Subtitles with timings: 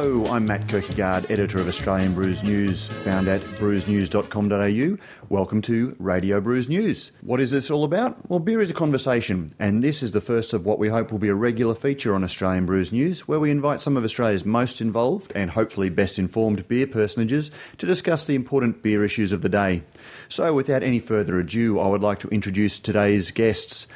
[0.00, 4.96] Hello, I'm Matt Kirkegaard, editor of Australian Brews News, found at brewsnews.com.au.
[5.28, 7.12] Welcome to Radio Brews News.
[7.20, 8.16] What is this all about?
[8.30, 11.18] Well, beer is a conversation, and this is the first of what we hope will
[11.18, 14.80] be a regular feature on Australian Brews News, where we invite some of Australia's most
[14.80, 19.50] involved and hopefully best informed beer personages to discuss the important beer issues of the
[19.50, 19.82] day.
[20.30, 23.86] So, without any further ado, I would like to introduce today's guests.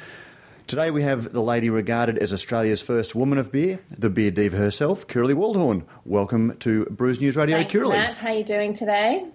[0.67, 4.57] Today we have the lady regarded as Australia's first woman of beer, the beer diva
[4.57, 5.83] herself, Kirrily Waldhorn.
[6.05, 7.91] Welcome to Brews News Radio, Thanks, Kirrily.
[7.91, 8.17] Matt.
[8.17, 9.27] How are you doing today?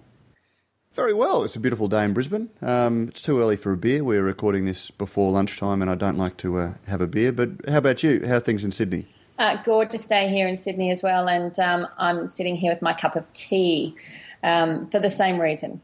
[0.93, 1.45] Very well.
[1.45, 2.49] It's a beautiful day in Brisbane.
[2.61, 4.03] Um, it's too early for a beer.
[4.03, 7.31] We're recording this before lunchtime, and I don't like to uh, have a beer.
[7.31, 8.27] But how about you?
[8.27, 9.07] How are things in Sydney?
[9.39, 12.93] Uh, gorgeous day here in Sydney as well, and um, I'm sitting here with my
[12.93, 13.95] cup of tea
[14.43, 15.79] um, for the same reason.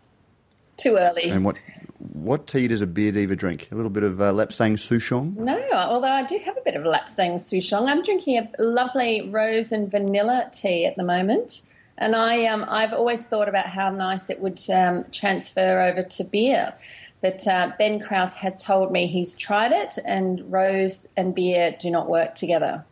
[0.76, 1.30] Too early.
[1.30, 1.58] And what
[2.00, 3.70] what tea does a beer diva drink?
[3.72, 5.36] A little bit of uh, Lapsang Souchong?
[5.36, 7.88] No, although I do have a bit of Lapsang Souchong.
[7.88, 11.70] I'm drinking a lovely rose and vanilla tea at the moment.
[11.98, 16.24] And I, um, I've always thought about how nice it would um, transfer over to
[16.24, 16.74] beer.
[17.22, 21.90] But uh, Ben Kraus had told me he's tried it, and rose and beer do
[21.90, 22.86] not work together.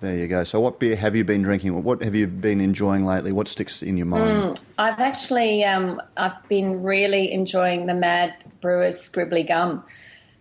[0.00, 0.44] There you go.
[0.44, 1.82] So, what beer have you been drinking?
[1.82, 3.32] What have you been enjoying lately?
[3.32, 4.64] What sticks in your mind?
[4.78, 9.84] I've actually um, I've been really enjoying the Mad Brewers Scribbly Gum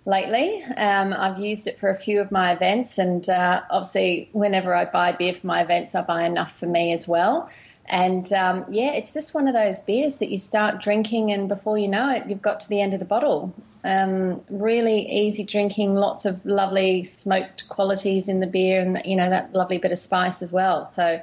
[0.05, 0.63] lately.
[0.77, 4.85] Um, I've used it for a few of my events, and uh, obviously, whenever I
[4.85, 7.49] buy beer for my events, I buy enough for me as well.
[7.85, 11.79] And um, yeah, it's just one of those beers that you start drinking, and before
[11.79, 13.55] you know it, you've got to the end of the bottle.
[13.83, 19.29] Um, really easy drinking, lots of lovely smoked qualities in the beer, and you know
[19.29, 20.83] that lovely bit of spice as well.
[20.83, 21.21] So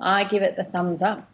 [0.00, 1.28] I give it the thumbs up.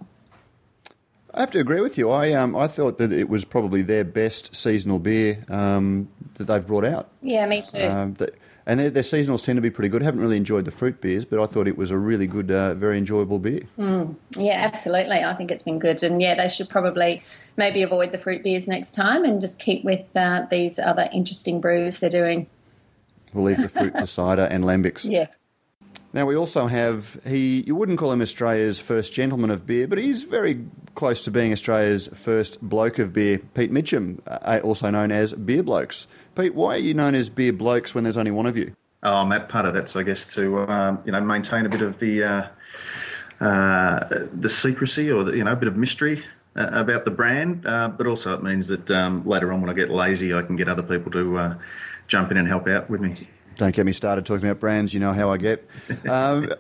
[1.35, 2.11] I have to agree with you.
[2.11, 6.67] I um, I thought that it was probably their best seasonal beer um, that they've
[6.67, 7.09] brought out.
[7.23, 7.83] Yeah, me too.
[7.83, 8.35] Um, that,
[8.67, 10.03] and their, their seasonals tend to be pretty good.
[10.03, 12.51] I haven't really enjoyed the fruit beers, but I thought it was a really good,
[12.51, 13.63] uh, very enjoyable beer.
[13.77, 15.25] Yeah, absolutely.
[15.25, 16.03] I think it's been good.
[16.03, 17.23] And yeah, they should probably
[17.57, 21.61] maybe avoid the fruit beers next time and just keep with uh, these other interesting
[21.61, 22.47] brews they're doing.
[23.33, 25.05] We'll leave the fruit to cider and lambics.
[25.13, 25.39] Yes.
[26.15, 27.63] Now we also have he.
[27.67, 30.65] You wouldn't call him Australia's first gentleman of beer, but he's very
[30.95, 33.39] close to being Australia's first bloke of beer.
[33.55, 36.07] Pete Mitchum, uh, also known as Beer Blokes.
[36.35, 38.75] Pete, why are you known as Beer Blokes when there's only one of you?
[39.03, 39.73] Oh, Matt Putter.
[39.73, 44.49] That's, I guess, to um, you know maintain a bit of the uh, uh, the
[44.49, 46.25] secrecy or the, you know a bit of mystery
[46.57, 49.75] uh, about the brand, uh, but also it means that um, later on when I
[49.75, 51.55] get lazy, I can get other people to uh,
[52.07, 53.15] jump in and help out with me.
[53.57, 54.95] Don't get me started talking about brands.
[54.95, 55.69] You know how I get.
[56.09, 56.53] Um,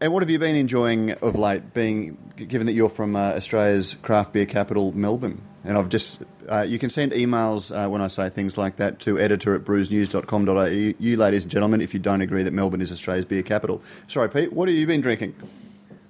[0.00, 1.72] and what have you been enjoying of late?
[1.74, 6.62] Being given that you're from uh, Australia's craft beer capital, Melbourne, and I've just uh,
[6.62, 10.64] you can send emails uh, when I say things like that to editor at brewsnews.com.au.
[10.98, 13.82] You, ladies and gentlemen, if you don't agree that Melbourne is Australia's beer capital.
[14.08, 14.52] Sorry, Pete.
[14.52, 15.34] What have you been drinking?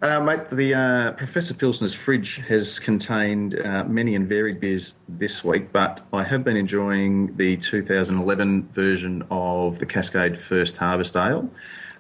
[0.03, 5.45] Uh, mate, the uh, Professor Pilsner's fridge has contained uh, many and varied beers this
[5.45, 11.49] week, but I have been enjoying the 2011 version of the Cascade First Harvest Ale.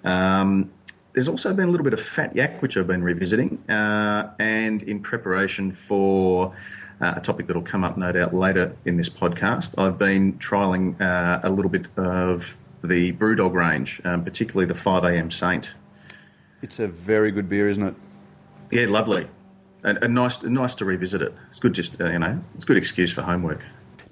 [0.02, 0.72] Um,
[1.12, 4.82] there's also been a little bit of Fat Yak, which I've been revisiting, uh, and
[4.82, 6.56] in preparation for
[7.02, 10.34] uh, a topic that will come up, no doubt, later in this podcast, I've been
[10.34, 15.74] trialling uh, a little bit of the Brewdog range, um, particularly the 5am Saint.
[16.62, 17.94] It's a very good beer, isn't it?
[18.70, 19.28] Yeah, lovely.
[19.82, 21.34] And, and nice, nice to revisit it.
[21.50, 23.60] It's good, just uh, you know, it's a good excuse for homework.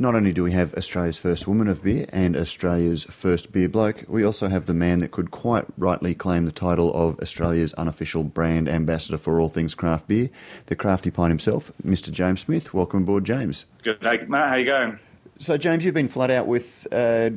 [0.00, 4.06] Not only do we have Australia's first woman of beer and Australia's first beer bloke,
[4.08, 8.24] we also have the man that could quite rightly claim the title of Australia's unofficial
[8.24, 10.30] brand ambassador for all things craft beer,
[10.66, 12.10] the crafty pint himself, Mr.
[12.10, 12.72] James Smith.
[12.72, 13.66] Welcome aboard, James.
[13.82, 14.48] Good, day, Matt.
[14.48, 14.98] How you going?
[15.38, 17.28] So, James, you've been flat out with uh,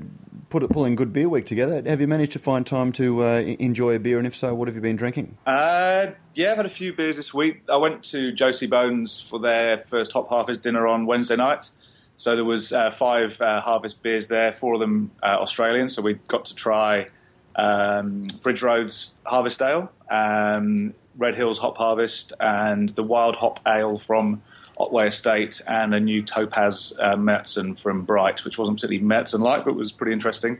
[0.50, 1.84] put, pulling good beer week together.
[1.85, 4.69] Have you managed to find time to uh, enjoy a beer, and if so, what
[4.69, 5.38] have you been drinking?
[5.45, 7.63] Uh, yeah, I've had a few beers this week.
[7.69, 11.69] I went to Josie Bones for their first Hop Harvest dinner on Wednesday night.
[12.18, 15.89] So there was uh, five uh, Harvest beers there, four of them uh, Australian.
[15.89, 17.07] So we got to try
[17.56, 23.98] um, Bridge Road's Harvest Ale, um, Red Hills Hop Harvest, and the Wild Hop Ale
[23.98, 24.42] from
[24.77, 29.75] Otway Estate, and a new Topaz uh, Märzen from Bright, which wasn't particularly Märzen-like, but
[29.75, 30.59] was pretty interesting.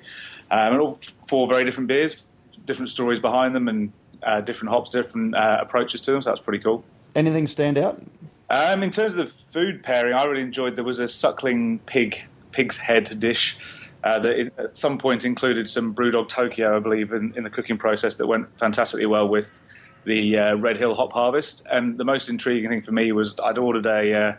[0.52, 2.24] Um, and all four very different beers,
[2.66, 3.92] different stories behind them, and
[4.22, 6.22] uh, different hops, different uh, approaches to them.
[6.22, 6.84] So that's pretty cool.
[7.16, 8.02] Anything stand out?
[8.50, 10.76] Um, in terms of the food pairing, I really enjoyed.
[10.76, 13.58] There was a suckling pig, pig's head dish
[14.04, 17.78] uh, that at some point included some Brewdog Tokyo, I believe, in, in the cooking
[17.78, 19.62] process that went fantastically well with
[20.06, 21.66] the uh, Red Hill Hop Harvest.
[21.72, 24.36] And the most intriguing thing for me was I'd ordered a uh,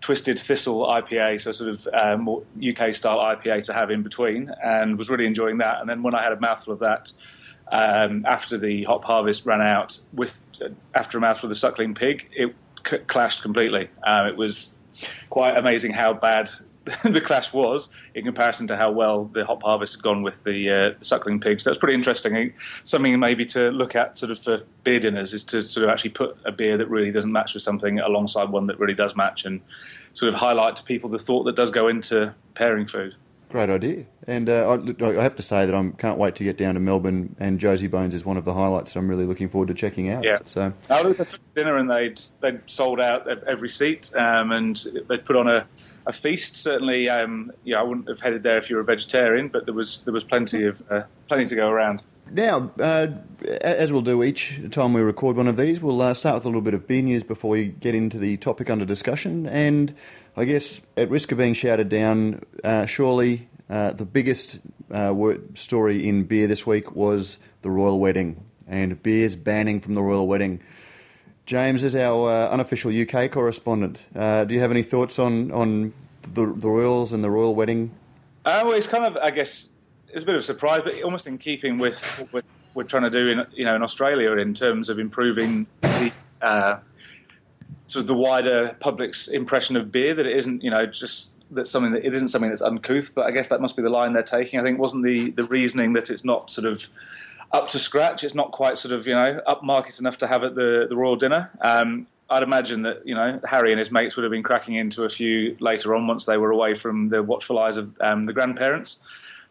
[0.00, 4.50] Twisted Thistle IPA, so sort of uh, more UK style IPA to have in between,
[4.64, 5.80] and was really enjoying that.
[5.80, 7.12] And then when I had a mouthful of that,
[7.70, 10.42] um, after the hop harvest ran out with
[10.94, 12.54] after a mouthful of the suckling pig, it
[12.86, 13.88] c- clashed completely.
[14.04, 14.76] Um, it was
[15.30, 16.50] quite amazing how bad
[17.02, 20.70] the clash was in comparison to how well the hop harvest had gone with the,
[20.70, 21.64] uh, suckling pigs.
[21.64, 22.52] So that's pretty interesting.
[22.84, 26.10] Something maybe to look at sort of for beer dinners is to sort of actually
[26.10, 29.44] put a beer that really doesn't match with something alongside one that really does match
[29.44, 29.60] and
[30.12, 33.16] sort of highlight to people the thought that does go into pairing food.
[33.48, 34.04] Great idea.
[34.26, 36.80] And uh, I, I, have to say that I can't wait to get down to
[36.80, 39.74] Melbourne, and Josie Bones is one of the highlights that I'm really looking forward to
[39.74, 40.24] checking out.
[40.24, 40.38] Yeah.
[40.44, 44.76] So I was at dinner and they'd they'd sold out every seat, um, and
[45.08, 45.64] they'd put on a,
[46.06, 46.56] a feast.
[46.56, 49.74] Certainly, um, yeah, I wouldn't have headed there if you were a vegetarian, but there
[49.74, 52.02] was there was plenty of uh, plenty to go around.
[52.30, 53.08] Now, uh,
[53.60, 56.48] as we'll do each time we record one of these, we'll uh, start with a
[56.48, 59.46] little bit of beer news before we get into the topic under discussion.
[59.46, 59.94] And
[60.38, 64.58] I guess, at risk of being shouted down, uh, surely uh, the biggest
[64.90, 65.14] uh,
[65.54, 70.28] story in beer this week was the royal wedding and beers banning from the royal
[70.28, 70.60] wedding.
[71.46, 74.04] James is our uh, unofficial UK correspondent.
[74.14, 75.94] Uh, do you have any thoughts on, on
[76.34, 77.92] the, the royals and the royal wedding?
[78.44, 79.70] Uh, well, it's kind of, I guess,
[80.08, 82.44] it's a bit of a surprise, but almost in keeping with what
[82.74, 86.12] we're trying to do in, you know, in Australia in terms of improving the
[87.86, 91.66] sort of the wider public's impression of beer that it isn't, you know, just that
[91.66, 93.12] something that it isn't something that's uncouth.
[93.14, 94.58] But I guess that must be the line they're taking.
[94.60, 96.88] I think wasn't the the reasoning that it's not sort of
[97.52, 98.24] up to scratch.
[98.24, 101.16] It's not quite sort of you know upmarket enough to have at the the royal
[101.16, 101.50] dinner.
[101.60, 105.04] Um, I'd imagine that you know Harry and his mates would have been cracking into
[105.04, 108.32] a few later on once they were away from the watchful eyes of um, the
[108.32, 108.98] grandparents.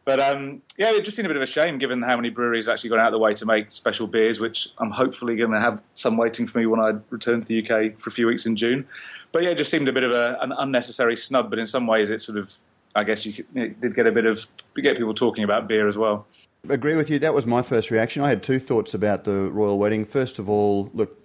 [0.06, 2.68] But um, yeah, it just seemed a bit of a shame given how many breweries
[2.68, 5.60] actually gone out of the way to make special beers, which I'm hopefully going to
[5.60, 8.46] have some waiting for me when I return to the UK for a few weeks
[8.46, 8.88] in June.
[9.32, 11.50] But yeah, it just seemed a bit of a, an unnecessary snub.
[11.50, 12.56] But in some ways, it sort of,
[12.96, 15.88] I guess, you could, it did get a bit of get people talking about beer
[15.88, 16.28] as well.
[16.70, 17.18] Agree with you.
[17.18, 18.22] That was my first reaction.
[18.22, 20.06] I had two thoughts about the royal wedding.
[20.06, 21.20] First of all, look,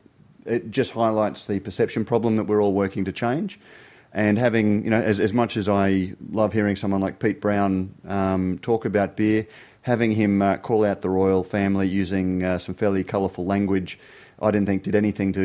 [0.46, 3.60] it just highlights the perception problem that we're all working to change.
[4.12, 7.94] And having, you know, as, as much as I love hearing someone like Pete Brown
[8.08, 9.46] um, talk about beer,
[9.82, 13.98] having him uh, call out the royal family using uh, some fairly colourful language,
[14.42, 15.42] I didn't think did anything to,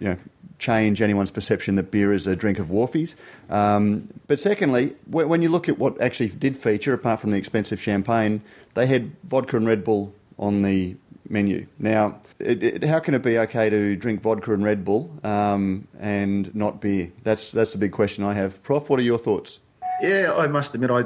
[0.00, 0.16] you know,
[0.58, 3.14] change anyone's perception that beer is a drink of wharfies.
[3.50, 7.80] Um, but secondly, when you look at what actually did feature, apart from the expensive
[7.80, 8.42] champagne,
[8.74, 10.96] they had vodka and Red Bull on the
[11.32, 11.66] menu.
[11.78, 15.88] Now, it, it, how can it be okay to drink vodka and Red Bull um,
[15.98, 17.10] and not beer?
[17.24, 18.62] That's that's the big question I have.
[18.62, 19.58] Prof, what are your thoughts?
[20.00, 21.04] Yeah, I must admit, I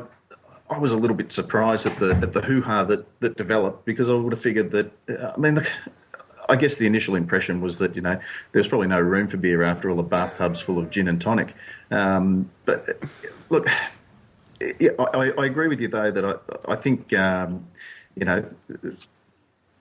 [0.69, 3.85] I was a little bit surprised at the at the hoo ha that that developed
[3.85, 4.91] because I would have figured that.
[5.09, 5.65] Uh, I mean,
[6.49, 8.21] I guess the initial impression was that you know
[8.53, 11.55] there's probably no room for beer after all the bathtubs full of gin and tonic.
[11.91, 13.01] Um, but
[13.49, 13.69] look,
[14.81, 17.67] yeah, I, I, agree with you though that I I think um,
[18.17, 18.45] you know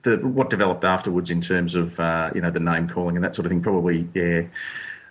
[0.05, 3.35] the, what developed afterwards in terms of uh, you know the name calling and that
[3.35, 4.43] sort of thing probably yeah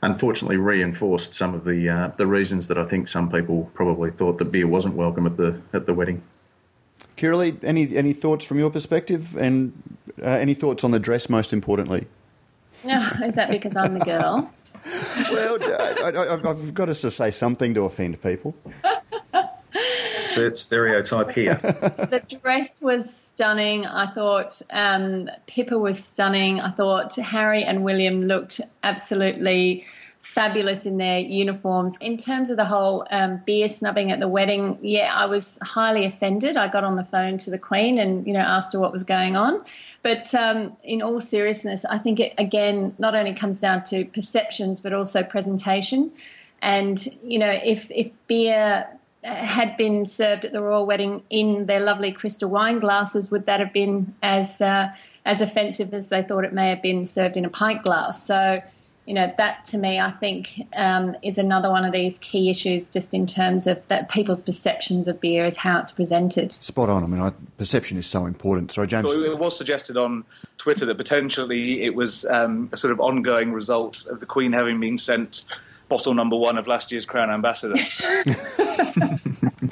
[0.03, 4.39] unfortunately reinforced some of the uh, the reasons that I think some people probably thought
[4.39, 6.23] that beer wasn't welcome at the at the wedding.
[7.17, 9.73] Kirrily, any any thoughts from your perspective, and
[10.23, 11.29] uh, any thoughts on the dress?
[11.29, 12.07] Most importantly,
[12.85, 14.51] no, is that because I'm the girl?
[15.33, 18.55] well, I, have got to say something to offend people
[20.55, 21.55] stereotype here.
[21.63, 23.87] the dress was stunning.
[23.87, 26.61] I thought um, Pippa was stunning.
[26.61, 29.85] I thought Harry and William looked absolutely
[30.25, 31.99] fabulous in their uniforms.
[31.99, 36.07] In terms of the whole um, beer snubbing at the wedding, yeah, I was highly
[36.07, 36.57] offended.
[36.57, 39.05] I got on the phone to the Queen and you know asked her what was
[39.05, 39.63] going on.
[40.03, 44.81] But um, in all seriousness, I think it again not only comes down to perceptions
[44.81, 46.11] but also presentation.
[46.63, 48.89] And you know, if if beer
[49.25, 53.59] had been served at the royal wedding in their lovely crystal wine glasses, would that
[53.59, 57.45] have been as uh, as offensive as they thought it may have been served in
[57.45, 58.23] a pint glass?
[58.23, 58.59] So,
[59.07, 62.91] you know, that to me, I think, um, is another one of these key issues,
[62.91, 66.57] just in terms of that people's perceptions of beer is how it's presented.
[66.61, 67.03] Spot on.
[67.03, 68.73] I mean, I, perception is so important.
[68.73, 69.09] Sorry, James.
[69.09, 70.25] So it was suggested on
[70.59, 74.79] Twitter that potentially it was um, a sort of ongoing result of the Queen having
[74.81, 75.45] been sent
[75.89, 77.75] bottle number one of last year's Crown Ambassador.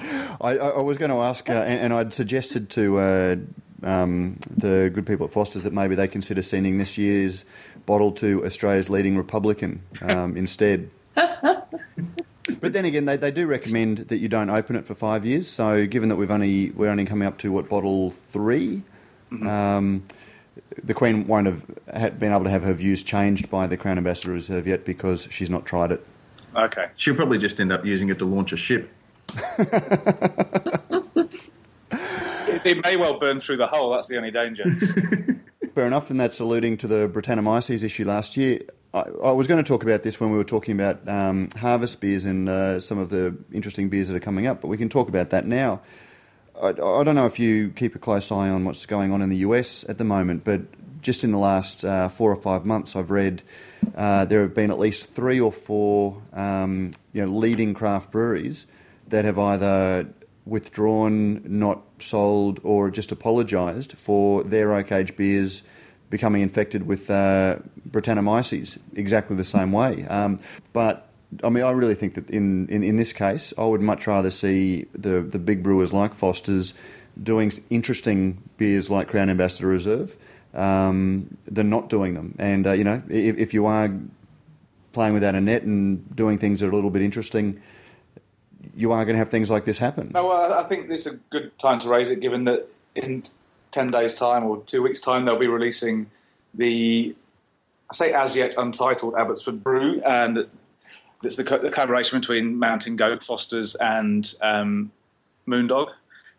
[0.40, 3.36] I, I, was going to ask, uh, and, and, I'd suggested to uh,
[3.82, 7.44] um, the good people at Foster's that maybe they consider sending this year's
[7.86, 10.90] bottle to Australia's leading Republican um, instead.
[11.14, 15.48] But then again, they, they do recommend that you don't open it for five years.
[15.48, 18.82] So, given that we've only we're only coming up to what bottle 3
[19.30, 19.48] mm-hmm.
[19.48, 20.04] um,
[20.82, 21.46] the Queen won't
[21.92, 25.28] have been able to have her views changed by the Crown Ambassador Reserve yet because
[25.30, 26.06] she's not tried it.
[26.54, 26.84] Okay.
[26.96, 28.90] She'll probably just end up using it to launch a ship.
[29.48, 31.40] it,
[32.64, 33.90] it may well burn through the hole.
[33.90, 34.64] That's the only danger.
[35.74, 38.60] Fair enough, and that's alluding to the Brettanomyces issue last year.
[38.92, 42.00] I, I, was going to talk about this when we were talking about um, harvest
[42.02, 44.90] beers and uh, some of the interesting beers that are coming up, but we can
[44.90, 45.80] talk about that now.
[46.60, 49.28] I, I, don't know if you keep a close eye on what's going on in
[49.28, 50.60] the US at the moment, but
[51.02, 53.42] just in the last uh, four or five months, I've read
[53.96, 58.66] uh, there have been at least three or four um, you know, leading craft breweries
[59.08, 60.08] that have either
[60.44, 65.62] withdrawn, not sold, or just apologised for their oak age beers
[66.10, 67.56] becoming infected with uh,
[67.90, 70.04] Brettanomyces exactly the same way.
[70.06, 70.38] Um,
[70.72, 71.08] but
[71.42, 74.30] I mean, I really think that in, in, in, this case, I would much rather
[74.30, 76.74] see the, the big brewers like Foster's
[77.22, 80.16] doing interesting beers like Crown Ambassador Reserve
[80.54, 82.34] um, than not doing them.
[82.38, 83.90] And, uh, you know, if, if, you are
[84.92, 87.60] playing without a net and doing things that are a little bit interesting,
[88.74, 90.10] you are going to have things like this happen.
[90.14, 93.24] No, well, I think this is a good time to raise it, given that in
[93.70, 96.10] 10 days' time or two weeks' time, they'll be releasing
[96.54, 97.14] the,
[97.90, 100.46] I say as yet untitled Abbotsford Brew, and
[101.22, 104.92] it's the, the collaboration between Mountain Goat, Foster's, and um,
[105.46, 105.90] Moondog.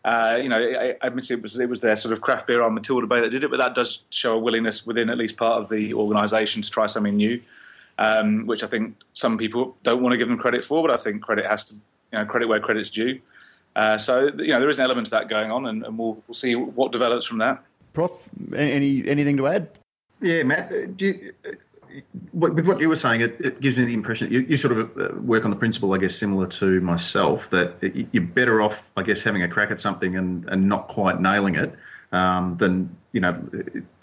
[0.06, 2.62] Uh, you know, I, I admit it was it was their sort of craft beer
[2.62, 5.38] on Matilda Bay that did it, but that does show a willingness within at least
[5.38, 7.40] part of the organisation to try something new,
[7.98, 10.98] um, which I think some people don't want to give them credit for, but I
[10.98, 13.22] think credit has to, you know, credit where credit's due.
[13.76, 16.22] Uh, so you know there is an element of that going on, and, and we'll,
[16.28, 17.64] we'll see what develops from that.
[17.94, 18.12] Prof,
[18.56, 19.70] any anything to add?
[20.22, 20.72] Yeah, Matt.
[20.72, 21.52] Uh, you, uh,
[22.34, 24.98] with what you were saying, it, it gives me the impression you, you, sort of
[24.98, 27.76] uh, work on the principle, I guess, similar to myself, that
[28.12, 31.56] you're better off, I guess, having a crack at something and, and not quite nailing
[31.56, 31.74] it
[32.12, 33.34] um, than, you know,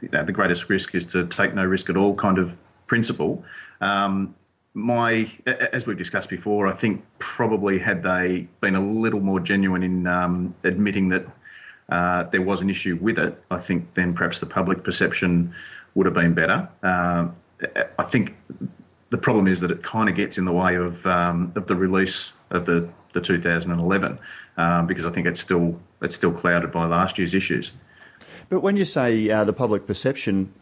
[0.00, 2.56] the greatest risk is to take no risk at all kind of
[2.86, 3.44] principle.
[3.80, 4.34] Um,
[4.74, 5.30] my,
[5.72, 10.06] as we've discussed before, I think probably had they been a little more genuine in
[10.06, 11.26] um, admitting that
[11.88, 15.52] uh, there was an issue with it, I think then perhaps the public perception
[15.94, 16.68] would have been better.
[16.82, 17.28] Uh,
[17.98, 18.34] I think
[19.10, 21.76] the problem is that it kind of gets in the way of um, of the
[21.76, 24.18] release of the, the 2011
[24.56, 27.72] um, because I think it's still it's still clouded by last year's issues.
[28.48, 30.52] But when you say uh, the public perception,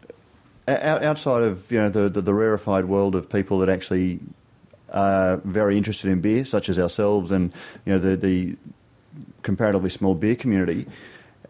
[0.66, 4.20] outside of you know the, the, the rarefied world of people that actually
[4.90, 7.52] are very interested in beer, such as ourselves, and
[7.84, 8.56] you know the the
[9.42, 10.86] comparatively small beer community.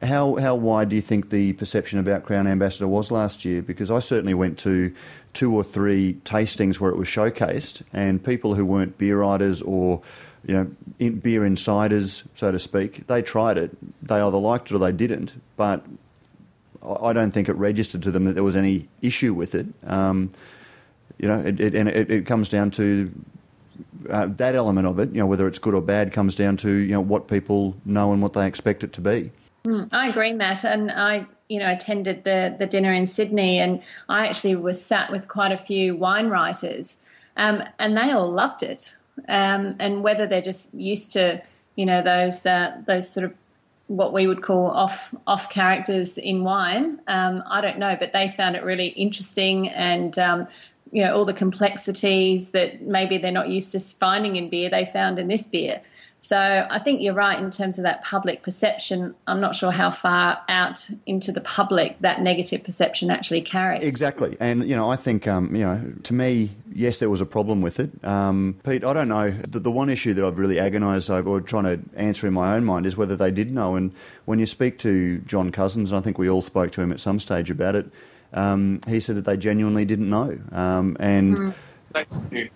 [0.02, 3.62] How how wide do you think the perception about Crown Ambassador was last year?
[3.62, 4.94] Because I certainly went to
[5.38, 10.02] two or three tastings where it was showcased, and people who weren't beer writers or
[10.44, 10.68] you know
[10.98, 13.70] in, beer insiders, so to speak, they tried it.
[14.02, 15.40] They either liked it or they didn't.
[15.56, 15.84] But
[16.82, 19.68] I don't think it registered to them that there was any issue with it.
[19.86, 20.30] Um,
[21.18, 23.12] you know, it, it, and it, it, comes down to
[24.10, 25.10] uh, that element of it.
[25.10, 28.12] You know, whether it's good or bad comes down to you know what people know
[28.12, 29.30] and what they expect it to be.
[29.66, 33.82] Mm, I agree, Matt, and I you know attended the the dinner in Sydney, and
[34.08, 36.98] I actually was sat with quite a few wine writers,
[37.36, 38.96] um, and they all loved it.
[39.28, 41.42] Um, and whether they're just used to
[41.76, 43.34] you know those uh, those sort of
[43.88, 47.00] what we would call off off characters in wine.
[47.06, 50.18] Um, I don't know, but they found it really interesting and.
[50.18, 50.46] Um,
[50.90, 54.86] you know all the complexities that maybe they're not used to finding in beer they
[54.86, 55.82] found in this beer
[56.20, 59.14] so I think you're right in terms of that public perception.
[59.28, 63.84] I'm not sure how far out into the public that negative perception actually carries.
[63.84, 67.26] Exactly, and you know I think um, you know to me, yes, there was a
[67.26, 68.04] problem with it.
[68.04, 69.30] Um, Pete, I don't know.
[69.30, 72.56] The, the one issue that I've really agonised over, or trying to answer in my
[72.56, 73.76] own mind, is whether they did know.
[73.76, 73.92] And
[74.24, 76.98] when you speak to John Cousins, and I think we all spoke to him at
[76.98, 77.86] some stage about it,
[78.32, 81.36] um, he said that they genuinely didn't know, um, and.
[81.36, 82.50] Mm.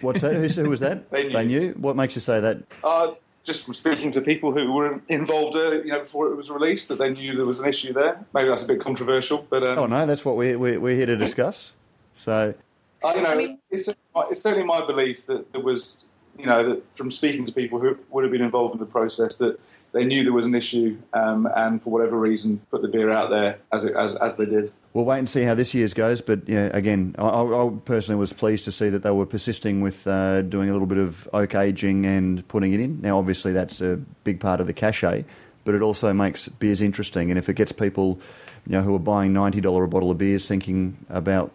[0.00, 0.34] What's that?
[0.34, 1.10] Who, who was that?
[1.10, 1.32] they, knew.
[1.32, 1.70] they knew.
[1.72, 2.62] What makes you say that?
[2.82, 6.50] Uh, just from speaking to people who were involved, uh, you know, before it was
[6.50, 8.24] released, that they knew there was an issue there.
[8.34, 11.06] Maybe that's a bit controversial, but um, oh no, that's what we're we're, we're here
[11.06, 11.72] to discuss.
[12.12, 12.54] So,
[13.02, 16.04] uh, you know, it's, it's certainly my belief that there was
[16.40, 19.58] you know, from speaking to people who would have been involved in the process, that
[19.92, 23.30] they knew there was an issue, um, and for whatever reason, put the beer out
[23.30, 24.72] there as, it, as as they did.
[24.94, 26.20] We'll wait and see how this year's goes.
[26.20, 30.06] But yeah, again, I, I personally was pleased to see that they were persisting with
[30.06, 33.00] uh, doing a little bit of oak aging and putting it in.
[33.00, 35.24] Now, obviously, that's a big part of the cachet,
[35.64, 37.30] but it also makes beers interesting.
[37.30, 38.18] And if it gets people,
[38.66, 41.52] you know, who are buying ninety dollar a bottle of beers thinking about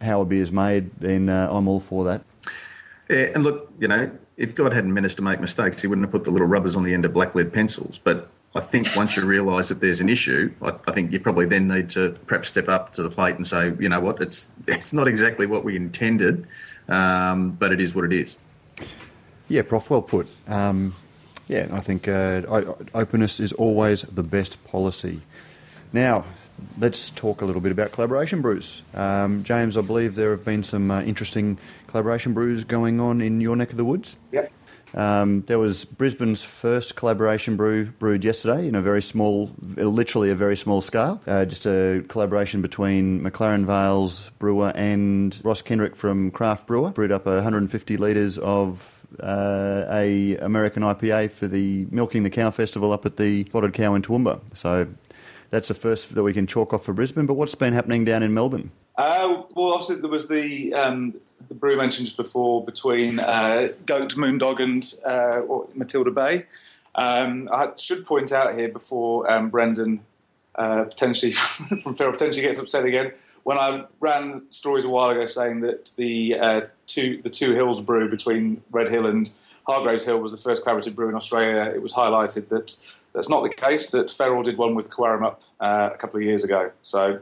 [0.00, 2.22] how a beer is made, then uh, I'm all for that.
[3.08, 6.04] Yeah, and look, you know, if God hadn't meant us to make mistakes, He wouldn't
[6.04, 7.98] have put the little rubbers on the end of black lead pencils.
[8.02, 11.46] But I think once you realise that there's an issue, I, I, think you probably
[11.46, 14.46] then need to perhaps step up to the plate and say, you know what, it's
[14.66, 16.46] it's not exactly what we intended,
[16.88, 18.36] um, but it is what it is.
[19.48, 20.28] Yeah, Prof, well put.
[20.46, 20.94] Um,
[21.48, 22.42] Yeah, I think uh,
[22.94, 25.22] openness is always the best policy.
[25.94, 26.26] Now,
[26.78, 28.82] let's talk a little bit about collaboration brews.
[28.94, 33.40] Um, James, I believe there have been some uh, interesting collaboration brews going on in
[33.40, 34.16] your neck of the woods.
[34.32, 34.52] Yep.
[34.94, 40.34] Um, there was Brisbane's first collaboration brew brewed yesterday in a very small, literally a
[40.34, 41.20] very small scale.
[41.26, 46.90] Uh, just a collaboration between McLaren Vale's brewer and Ross Kendrick from Craft Brewer.
[46.90, 52.92] Brewed up 150 litres of uh, a American IPA for the Milking the Cow Festival
[52.92, 54.40] up at the Spotted Cow in Toowoomba.
[54.54, 54.86] So
[55.50, 57.26] that's the first that we can chalk off for Brisbane.
[57.26, 58.70] But what's been happening down in Melbourne?
[58.96, 61.14] Uh, well, obviously there was the um,
[61.48, 66.46] the brew mentioned just before between uh, Goat, Moondog, and uh, Matilda Bay.
[66.94, 70.00] Um, I should point out here before um, Brendan
[70.56, 71.32] uh, potentially
[71.82, 73.12] from Phil potentially gets upset again.
[73.44, 77.80] When I ran stories a while ago saying that the uh, two the two hills
[77.80, 79.30] brew between Red Hill and
[79.68, 82.74] Hargreaves Hill was the first collaborative brew in Australia, it was highlighted that
[83.18, 83.90] that's not the case.
[83.90, 86.70] That Feral did one with Coarum uh, a couple of years ago.
[86.82, 87.18] So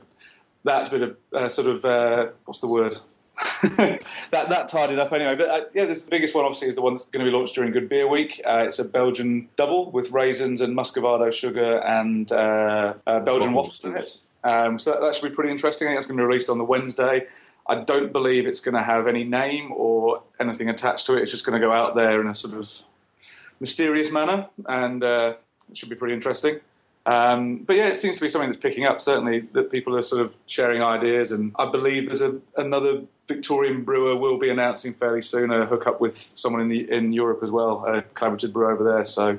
[0.65, 2.99] that bit of uh, sort of uh, what's the word?
[3.79, 5.37] that that tied it up anyway.
[5.37, 7.35] But uh, yeah, this, the biggest one obviously is the one that's going to be
[7.35, 8.43] launched during Good Beer Week.
[8.47, 13.83] Uh, it's a Belgian double with raisins and muscovado sugar and uh, uh, Belgian waffles
[13.83, 14.19] in it.
[14.45, 15.89] Um, so that, that, should be pretty interesting.
[15.89, 17.27] I think that's going to be released on the Wednesday.
[17.67, 21.23] I don't believe it's going to have any name or anything attached to it.
[21.23, 22.71] It's just going to go out there in a sort of
[23.61, 25.35] mysterious manner, and uh,
[25.71, 26.61] it should be pretty interesting.
[27.07, 29.01] Um, but yeah, it seems to be something that's picking up.
[29.01, 33.85] Certainly, that people are sort of sharing ideas, and I believe there's a, another Victorian
[33.85, 37.53] brewer will be announcing fairly soon a hookup with someone in the in Europe as
[37.53, 39.05] well, a collaborative brewer over there.
[39.05, 39.39] So,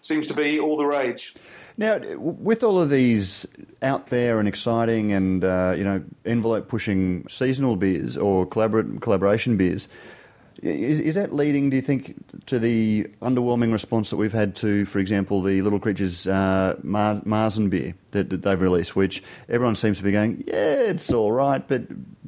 [0.00, 1.34] seems to be all the rage.
[1.76, 3.44] Now, with all of these
[3.82, 9.88] out there and exciting, and uh, you know, envelope pushing seasonal beers or collaboration beers
[10.62, 12.14] is, is, that leading, do you think,
[12.46, 17.22] to the underwhelming response that we've had to, for example, the Little Creatures uh, Mar-
[17.22, 21.32] Marzen beer that, that, they've released, which everyone seems to be going, yeah, it's all
[21.32, 21.82] right, but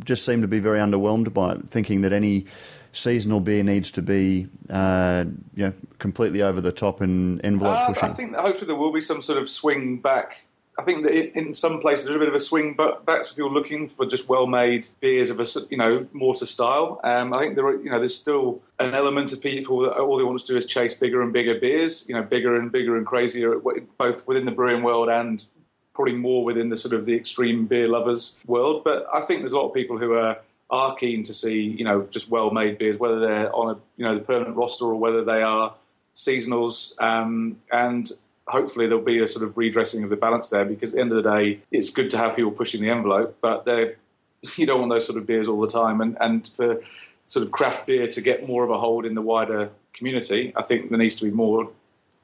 [0.05, 2.47] just seem to be very underwhelmed by it, thinking that any
[2.93, 7.93] seasonal beer needs to be, uh, you know, completely over the top and envelope uh,
[7.93, 8.05] pushing.
[8.05, 10.47] I think hopefully there will be some sort of swing back
[10.79, 13.53] I think that in some places there's a bit of a swing back to people
[13.53, 16.99] looking for just well-made beers of a you know mortar style.
[17.05, 20.17] Um, I think there are, you know there's still an element of people that all
[20.17, 22.97] they want to do is chase bigger and bigger beers, you know, bigger and bigger
[22.97, 23.61] and crazier,
[23.99, 25.45] both within the brewing world and
[25.93, 28.83] probably more within the sort of the extreme beer lovers world.
[28.83, 30.39] But I think there's a lot of people who are
[30.71, 34.15] are keen to see you know just well-made beers, whether they're on a you know
[34.15, 35.75] the permanent roster or whether they are
[36.15, 37.01] seasonals.
[37.01, 38.11] Um, and
[38.53, 41.11] hopefully there'll be a sort of redressing of the balance there because at the end
[41.11, 43.95] of the day, it's good to have people pushing the envelope, but they
[44.57, 46.01] you don't want those sort of beers all the time.
[46.01, 46.81] And, and for
[47.27, 50.63] sort of craft beer to get more of a hold in the wider community, I
[50.63, 51.71] think there needs to be more,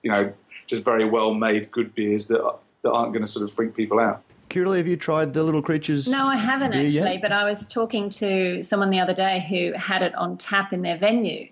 [0.03, 0.33] you know,
[0.67, 3.99] just very well made good beers that, that aren't going to sort of freak people
[3.99, 4.23] out.
[4.51, 6.09] Kirrily, have you tried the Little Creatures?
[6.09, 7.21] No, I haven't actually, yet?
[7.23, 10.83] but I was talking to someone the other day who had it on tap in
[10.83, 11.49] their venue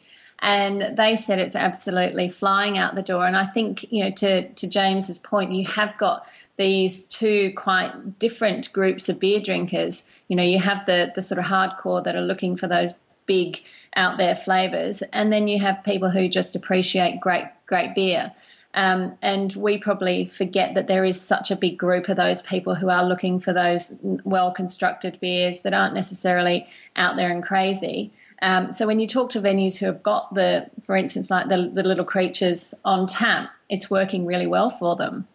[0.46, 3.26] and they said it's absolutely flying out the door.
[3.26, 8.20] And I think you know to to James's point, you have got these two quite
[8.20, 10.08] different groups of beer drinkers.
[10.28, 12.94] You know, you have the the sort of hardcore that are looking for those
[13.26, 13.60] big
[13.96, 18.32] out there flavors, and then you have people who just appreciate great great beer.
[18.74, 22.74] Um, and we probably forget that there is such a big group of those people
[22.74, 28.12] who are looking for those well constructed beers that aren't necessarily out there and crazy.
[28.42, 31.70] Um, so when you talk to venues who have got the, for instance, like the,
[31.72, 35.26] the little creatures on tap, it's working really well for them.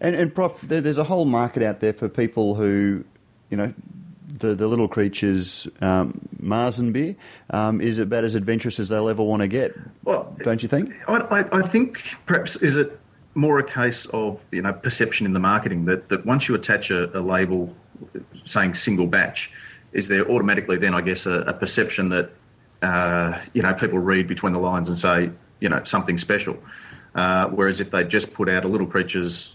[0.00, 3.04] And, and Prof, there's a whole market out there for people who,
[3.50, 3.72] you know,
[4.38, 7.16] the, the little creatures um, Marzen beer
[7.50, 9.74] um, is about as adventurous as they'll ever want to get.
[10.04, 10.94] Well, don't you think?
[11.08, 12.98] I, I, I think perhaps is it
[13.34, 16.90] more a case of you know perception in the marketing that, that once you attach
[16.90, 17.74] a, a label
[18.44, 19.50] saying single batch,
[19.92, 22.30] is there automatically then I guess a, a perception that
[22.82, 26.58] uh, you know, people read between the lines and say, you know, something special.
[27.14, 29.54] Uh, whereas if they just put out a Little Creatures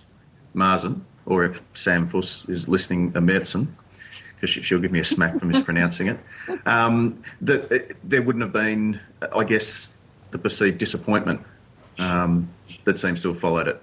[0.55, 3.75] Marzen, or if Sam Fuss is listening, a medicine,
[4.35, 6.19] because she, will give me a smack for mispronouncing it,
[6.65, 8.99] um, that there wouldn't have been,
[9.33, 9.89] I guess,
[10.31, 11.41] the perceived disappointment
[11.97, 12.49] um,
[12.83, 13.81] that seems to have followed it.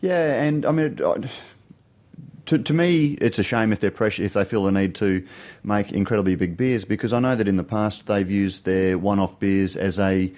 [0.00, 0.98] Yeah, and I mean,
[2.48, 5.24] to, to me, it's a shame if they're pressure if they feel the need to
[5.62, 9.38] make incredibly big beers because I know that in the past they've used their one-off
[9.38, 10.32] beers as a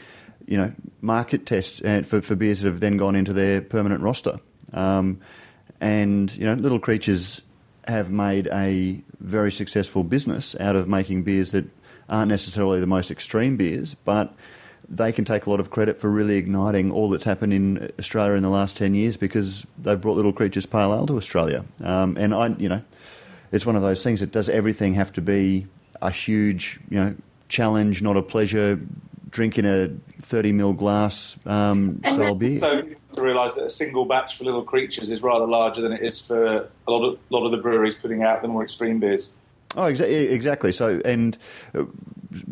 [0.47, 4.03] you know market test uh, for, for beers that have then gone into their permanent
[4.03, 4.41] roster.
[4.73, 5.21] Um,
[5.81, 7.41] and you know, Little Creatures
[7.87, 11.65] have made a very successful business out of making beers that
[12.09, 14.35] aren't necessarily the most extreme beers, but
[14.91, 18.33] they can take a lot of credit for really igniting all that's happened in Australia
[18.33, 21.65] in the last 10 years because they've brought Little Creatures Pale Ale to Australia.
[21.83, 22.83] Um, and I, you know,
[23.53, 25.69] it's one of those things that does everything have to be
[26.03, 27.15] a huge, you know,
[27.49, 28.81] challenge, not a pleasure,
[29.31, 29.91] drinking a
[30.23, 32.59] 30 ml glass um, style beer.
[32.59, 36.03] So to realise that a single batch for Little Creatures is rather larger than it
[36.03, 39.35] is for a lot of, lot of the breweries putting out the more extreme beers.
[39.77, 40.73] Oh, exa- exactly.
[40.73, 41.39] So, and
[41.77, 41.85] uh,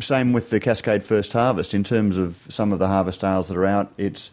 [0.00, 1.74] same with the Cascade First Harvest.
[1.74, 4.30] In terms of some of the harvest ales that are out, it's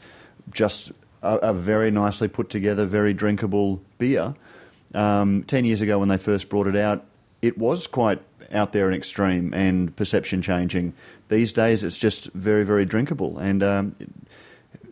[0.52, 4.36] just a, a very nicely put together, very drinkable beer.
[4.94, 7.06] Um, Ten years ago, when they first brought it out,
[7.42, 10.94] it was quite out there and extreme and perception changing.
[11.30, 13.38] These days, it's just very, very drinkable.
[13.38, 13.96] And um,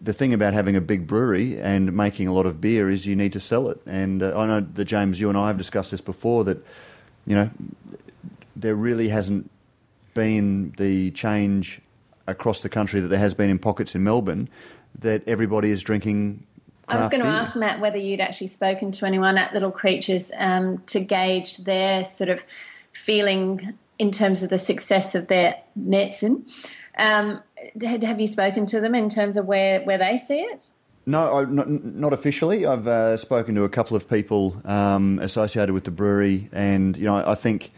[0.01, 3.15] the thing about having a big brewery and making a lot of beer is you
[3.15, 3.81] need to sell it.
[3.85, 6.65] And uh, I know that James, you and I have discussed this before that
[7.25, 7.49] you know
[8.55, 9.49] there really hasn't
[10.13, 11.81] been the change
[12.27, 14.49] across the country that there has been in pockets in Melbourne
[14.99, 16.45] that everybody is drinking.
[16.87, 17.37] I was going to beer.
[17.37, 22.03] ask Matt whether you'd actually spoken to anyone at Little Creatures um, to gauge their
[22.03, 22.43] sort of
[22.91, 26.45] feeling in terms of the success of their medicine.
[26.97, 27.41] Um,
[27.81, 30.71] have you spoken to them in terms of where, where they see it?
[31.05, 32.65] No, I, not, not, officially.
[32.65, 37.03] I've uh, spoken to a couple of people um, associated with the brewery, and you
[37.03, 37.73] know, I think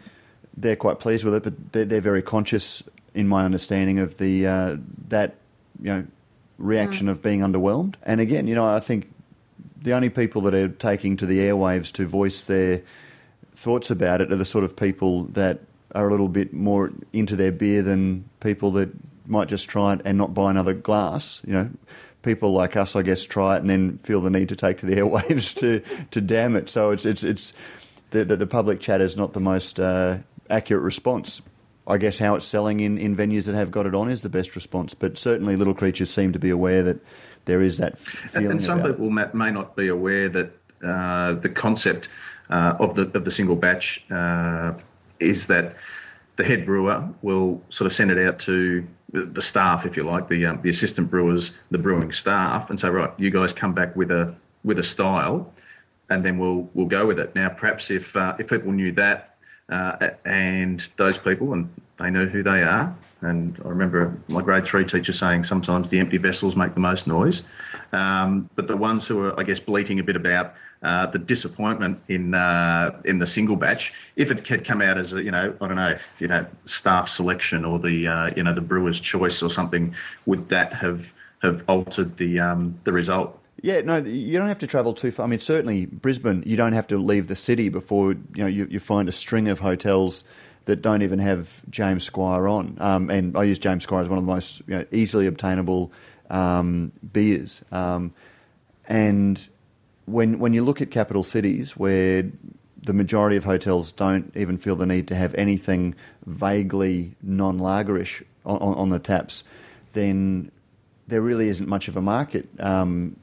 [0.56, 2.82] they're quite pleased with it, but they're, they're very conscious,
[3.14, 4.76] in my understanding, of the uh,
[5.08, 5.36] that
[5.80, 6.06] you know
[6.58, 7.10] reaction mm.
[7.10, 7.94] of being underwhelmed.
[8.02, 9.12] And again, you know, I think
[9.80, 12.82] the only people that are taking to the airwaves to voice their
[13.54, 15.60] thoughts about it are the sort of people that
[15.94, 18.90] are a little bit more into their beer than people that
[19.26, 21.40] might just try it and not buy another glass.
[21.46, 21.70] You know,
[22.22, 24.86] people like us, I guess, try it and then feel the need to take to
[24.86, 26.68] the airwaves to to damn it.
[26.68, 27.52] So it's it's it's
[28.10, 30.18] the the, the public chat is not the most uh,
[30.50, 31.42] accurate response.
[31.88, 34.28] I guess how it's selling in, in venues that have got it on is the
[34.28, 34.92] best response.
[34.94, 36.98] But certainly, little creatures seem to be aware that
[37.44, 38.50] there is that feeling.
[38.50, 40.50] And, some people may, may, not be aware that
[40.84, 42.08] uh, the concept
[42.50, 44.74] uh, of the of the single batch uh,
[45.20, 45.76] is that
[46.36, 50.28] the head brewer will sort of send it out to the staff, if you like,
[50.28, 53.94] the um, the assistant brewers, the brewing staff, and say, right, you guys come back
[53.96, 55.52] with a with a style,
[56.10, 57.34] and then we'll we'll go with it.
[57.34, 59.35] Now, perhaps if uh, if people knew that,
[59.68, 64.64] uh, and those people, and they know who they are, and I remember my grade
[64.64, 67.42] three teacher saying sometimes the empty vessels make the most noise,
[67.92, 71.98] um, but the ones who are, I guess, bleating a bit about uh, the disappointment
[72.08, 73.92] in uh, in the single batch.
[74.16, 77.08] If it had come out as a, you know, I don't know, you know, staff
[77.08, 79.94] selection or the uh, you know the brewer's choice or something,
[80.26, 83.40] would that have have altered the um, the result?
[83.66, 85.26] Yeah, no, you don't have to travel too far.
[85.26, 88.68] I mean, certainly Brisbane, you don't have to leave the city before you know you,
[88.70, 90.22] you find a string of hotels
[90.66, 92.76] that don't even have James Squire on.
[92.78, 95.90] Um, and I use James Squire as one of the most you know, easily obtainable
[96.30, 97.60] um, beers.
[97.72, 98.14] Um,
[98.86, 99.44] and
[100.04, 102.22] when when you look at capital cities where
[102.84, 108.58] the majority of hotels don't even feel the need to have anything vaguely non-lagerish on,
[108.58, 109.42] on, on the taps,
[109.92, 110.52] then
[111.08, 113.16] there really isn't much of a market um,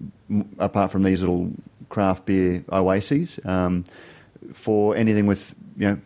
[0.60, 1.52] apart from these little
[1.90, 3.84] craft beer oases um,
[4.54, 6.00] for anything with you know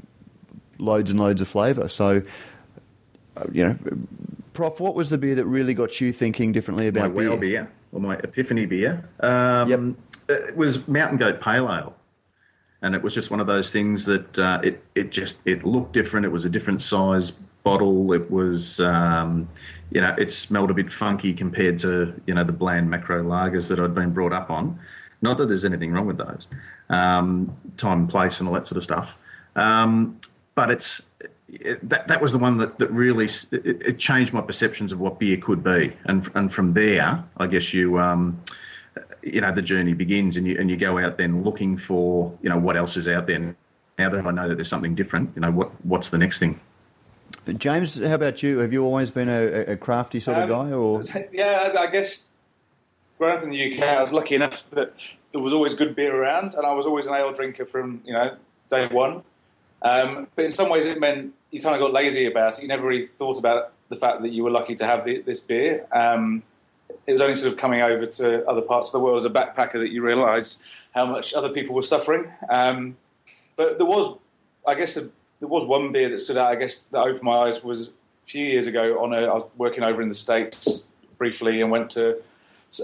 [0.80, 1.88] loads and loads of flavour.
[1.88, 2.22] So,
[3.36, 3.78] uh, you know,
[4.54, 7.38] Prof, what was the beer that really got you thinking differently about my beer?
[7.38, 9.08] beer or my epiphany beer?
[9.20, 9.80] Um, yep
[10.30, 11.96] it was Mountain Goat Pale Ale,
[12.82, 15.94] and it was just one of those things that uh, it it just it looked
[15.94, 16.26] different.
[16.26, 17.34] It was a different size
[17.68, 18.14] bottle.
[18.14, 19.50] It was um,
[19.92, 21.92] you know it smelled a bit funky compared to
[22.26, 24.80] you know the bland macro lagers that I'd been brought up on.
[25.22, 26.48] Not that there's anything wrong with those,
[26.90, 29.10] um, time and place and all that sort of stuff.
[29.56, 30.22] Um,
[30.56, 31.02] but it's
[31.50, 35.00] it, that that was the one that, that really it, it, changed my perceptions of
[35.00, 38.42] what beer could be, and and from there, I guess you um,
[39.24, 42.50] you know the journey begins, and you and you go out then looking for you
[42.50, 43.56] know what else is out there.
[44.00, 46.60] Now that I know that there's something different, you know what what's the next thing.
[47.58, 48.60] James, how about you?
[48.60, 52.32] Have you always been a, a crafty sort of um, guy, or yeah, I guess
[53.18, 54.94] growing up in the UK, I was lucky enough that
[55.32, 58.14] there was always good beer around, and I was always an ale drinker from you
[58.14, 58.36] know
[58.70, 59.24] day one.
[59.82, 62.62] Um, but in some ways, it meant you kind of got lazy about it.
[62.62, 65.40] You never really thought about the fact that you were lucky to have the, this
[65.40, 65.86] beer.
[65.92, 66.44] Um,
[67.06, 69.30] it was only sort of coming over to other parts of the world as a
[69.30, 70.62] backpacker that you realised
[70.94, 72.32] how much other people were suffering.
[72.50, 72.98] Um,
[73.56, 74.18] but there was,
[74.68, 76.52] I guess, a, there was one beer that stood out.
[76.52, 77.92] I guess that opened my eyes was a
[78.24, 79.04] few years ago.
[79.04, 82.22] On a, I was working over in the states briefly and went to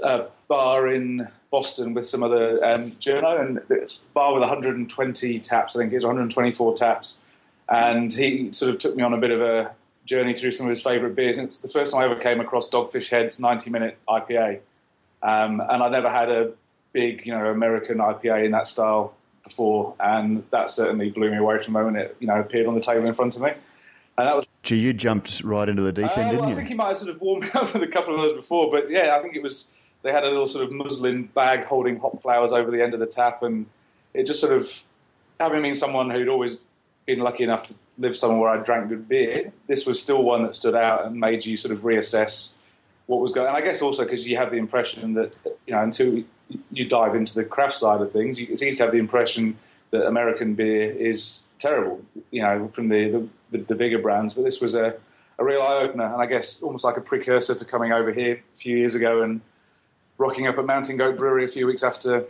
[0.04, 5.76] a bar in Boston with some other um, journo, and this bar with 120 taps.
[5.76, 7.22] I think it was 124 taps,
[7.70, 9.72] and he sort of took me on a bit of a
[10.06, 11.38] journey through some of his favourite beers.
[11.38, 14.60] And it's the first time I ever came across Dogfish Head's 90 minute IPA.
[15.22, 16.52] Um, and I never had a
[16.92, 19.13] big, you know, American IPA in that style
[19.44, 22.76] before, and that certainly blew me away from the moment it, you know, appeared on
[22.76, 23.52] the table in front of me.
[24.18, 24.48] And that was.
[24.62, 26.54] Gee, you jumped right into the deep end, uh, didn't you?
[26.54, 28.34] I think he might have sort of warmed me up with a couple of others
[28.34, 29.76] before, but yeah, I think it was.
[30.02, 33.00] They had a little sort of muslin bag holding hop flowers over the end of
[33.00, 33.68] the tap, and
[34.14, 34.84] it just sort of
[35.40, 36.66] having been someone who'd always
[37.06, 40.44] been lucky enough to live somewhere where I drank good beer, this was still one
[40.44, 42.54] that stood out and made you sort of reassess
[43.06, 43.48] what was going.
[43.48, 45.36] And I guess also because you have the impression that
[45.68, 46.24] you know until
[46.72, 49.58] you dive into the craft side of things, it's easy to have the impression
[49.92, 52.04] that American beer is terrible.
[52.32, 54.96] You know, from the the, the bigger brands, but this was a,
[55.38, 58.44] a real eye opener, and I guess almost like a precursor to coming over here
[58.54, 59.42] a few years ago and
[60.18, 62.26] rocking up at Mountain Goat Brewery a few weeks after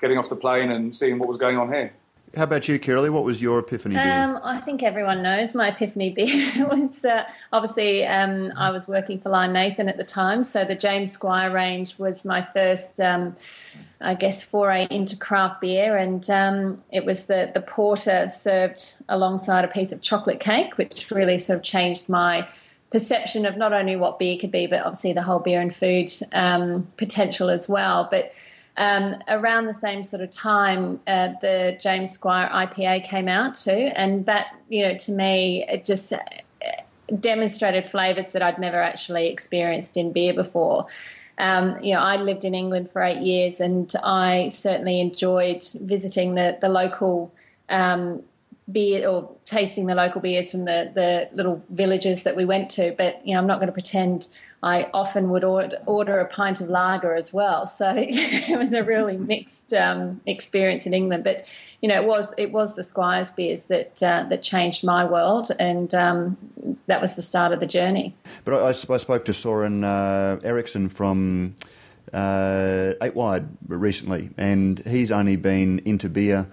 [0.00, 1.92] getting off the plane and seeing what was going on here.
[2.36, 3.10] How about you, Kirrily?
[3.10, 4.22] What was your epiphany beer?
[4.22, 9.18] Um, I think everyone knows my epiphany beer was uh, obviously um, I was working
[9.18, 13.34] for Lion Nathan at the time, so the James Squire range was my first, um,
[14.00, 19.64] I guess, foray into craft beer, and um, it was the the porter served alongside
[19.64, 22.48] a piece of chocolate cake, which really sort of changed my
[22.92, 26.10] perception of not only what beer could be, but obviously the whole beer and food
[26.32, 28.06] um, potential as well.
[28.08, 28.32] But
[28.80, 33.90] um, around the same sort of time, uh, the James Squire IPA came out too,
[33.94, 36.18] and that you know to me it just uh,
[37.20, 40.86] demonstrated flavors that I'd never actually experienced in beer before.
[41.36, 46.34] Um, you know, I lived in England for eight years, and I certainly enjoyed visiting
[46.34, 47.34] the the local
[47.68, 48.22] um,
[48.72, 52.94] beer or tasting the local beers from the the little villages that we went to.
[52.96, 54.28] But you know, I'm not going to pretend
[54.62, 57.64] I often would order, order a pint of lager as well.
[57.64, 61.24] So it was a really mixed um, experience in England.
[61.24, 61.48] But
[61.80, 65.50] you know, it was it was the Squires beers that uh, that changed my world,
[65.58, 66.36] and um,
[66.86, 68.14] that was the start of the journey.
[68.44, 70.38] But I, I spoke to Soren uh,
[70.90, 71.54] from.
[72.12, 76.48] Uh, 8 Wired recently, and he's only been into beer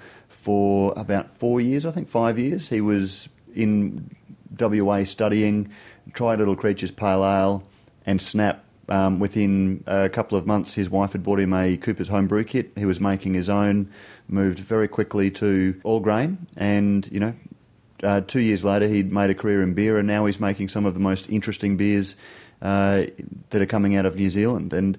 [0.48, 2.70] for about four years, I think five years.
[2.70, 4.16] He was in
[4.58, 5.74] WA studying,
[6.14, 7.64] tried Little Creatures Pale Ale,
[8.06, 8.64] and Snap.
[8.88, 12.46] Um, within a couple of months, his wife had bought him a Cooper's home brew
[12.46, 12.72] kit.
[12.78, 13.92] He was making his own,
[14.30, 17.34] moved very quickly to all grain, and you know,
[18.02, 20.86] uh, two years later, he'd made a career in beer, and now he's making some
[20.86, 22.16] of the most interesting beers
[22.62, 23.04] uh,
[23.50, 24.72] that are coming out of New Zealand.
[24.72, 24.98] And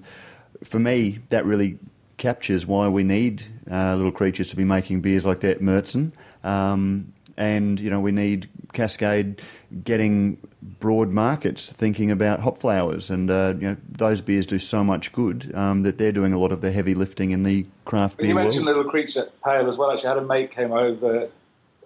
[0.63, 1.79] for me, that really
[2.19, 6.11] captures why we need uh, little creatures to be making beers like that, Märzen.
[6.43, 9.41] Um, and you know we need Cascade
[9.83, 14.83] getting broad markets, thinking about hop flowers, and uh, you know those beers do so
[14.83, 18.17] much good um, that they're doing a lot of the heavy lifting in the craft
[18.17, 18.27] beer.
[18.27, 18.77] You mentioned world.
[18.77, 19.91] Little Creature Pale as well.
[19.91, 21.29] Actually, I had a mate came over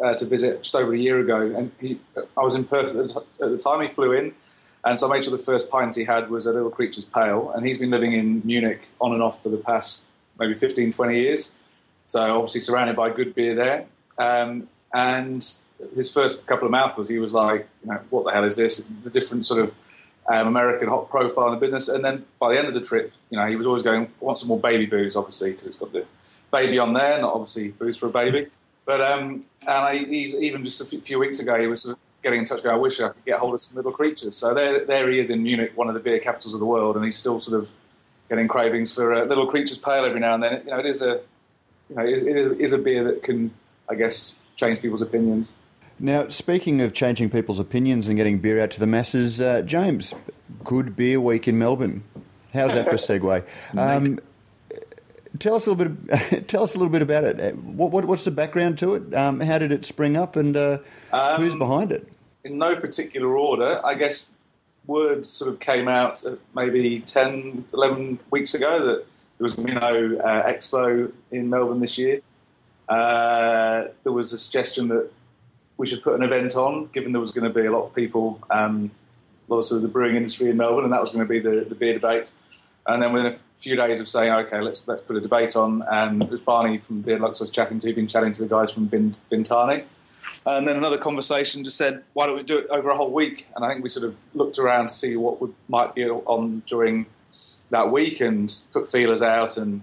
[0.03, 3.07] uh, to visit just over a year ago, and he, I was in Perth at
[3.07, 3.81] the, at the time.
[3.81, 4.33] He flew in,
[4.83, 7.51] and so I made sure the first pint he had was a Little Creatures Pale,
[7.51, 10.05] and he's been living in Munich on and off for the past
[10.43, 11.55] maybe 15, 20 years.
[12.05, 13.85] So obviously surrounded by good beer there.
[14.17, 15.45] Um, and
[15.95, 18.89] his first couple of mouthfuls, he was like, you know, what the hell is this?
[19.03, 19.75] The different sort of
[20.29, 21.87] um, American hop profile in the business.
[21.87, 24.25] And then by the end of the trip, you know, he was always going, I
[24.25, 26.05] want some more baby booze, obviously, because it's got the
[26.51, 28.47] baby on there, not obviously booze for a baby.
[28.85, 32.39] But um, and I, even just a few weeks ago, he was sort of getting
[32.39, 34.35] in touch going, I wish I could get hold of some little creatures.
[34.35, 36.95] So there, there he is in Munich, one of the beer capitals of the world,
[36.95, 37.69] and he's still sort of
[38.33, 40.63] getting cravings for uh, little creatures pale every now and then.
[40.65, 41.21] You know, it is a,
[41.89, 43.53] you know, it is, it is a beer that can,
[43.87, 45.53] I guess, change people's opinions.
[45.99, 50.15] Now, speaking of changing people's opinions and getting beer out to the masses, uh, James,
[50.63, 52.03] good beer week in Melbourne.
[52.53, 53.45] How's that for a segue?
[53.77, 54.19] Um,
[55.37, 56.47] tell us a little bit.
[56.47, 57.55] Tell us a little bit about it.
[57.57, 59.13] What, what, what's the background to it?
[59.13, 60.79] Um, how did it spring up, and uh,
[61.11, 62.07] um, who's behind it?
[62.43, 64.33] In no particular order, I guess.
[64.85, 69.05] Word sort of came out maybe 10, 11 weeks ago that
[69.37, 72.21] there was a Minnow uh, Expo in Melbourne this year.
[72.87, 75.09] Uh, there was a suggestion that
[75.77, 77.95] we should put an event on, given there was going to be a lot of
[77.95, 78.91] people, um,
[79.49, 81.29] a lot of, sort of the brewing industry in Melbourne, and that was going to
[81.29, 82.31] be the, the beer debate.
[82.85, 85.83] And then within a few days of saying, okay, let's let's put a debate on,
[85.89, 88.47] and it was Barney from Beer Lux I was chatting to, been chatting to the
[88.47, 89.85] guys from Bin, Bintani.
[90.45, 93.47] And then another conversation just said, why don't we do it over a whole week?
[93.55, 96.63] And I think we sort of looked around to see what would might be on
[96.65, 97.05] during
[97.69, 99.81] that week and put feelers out and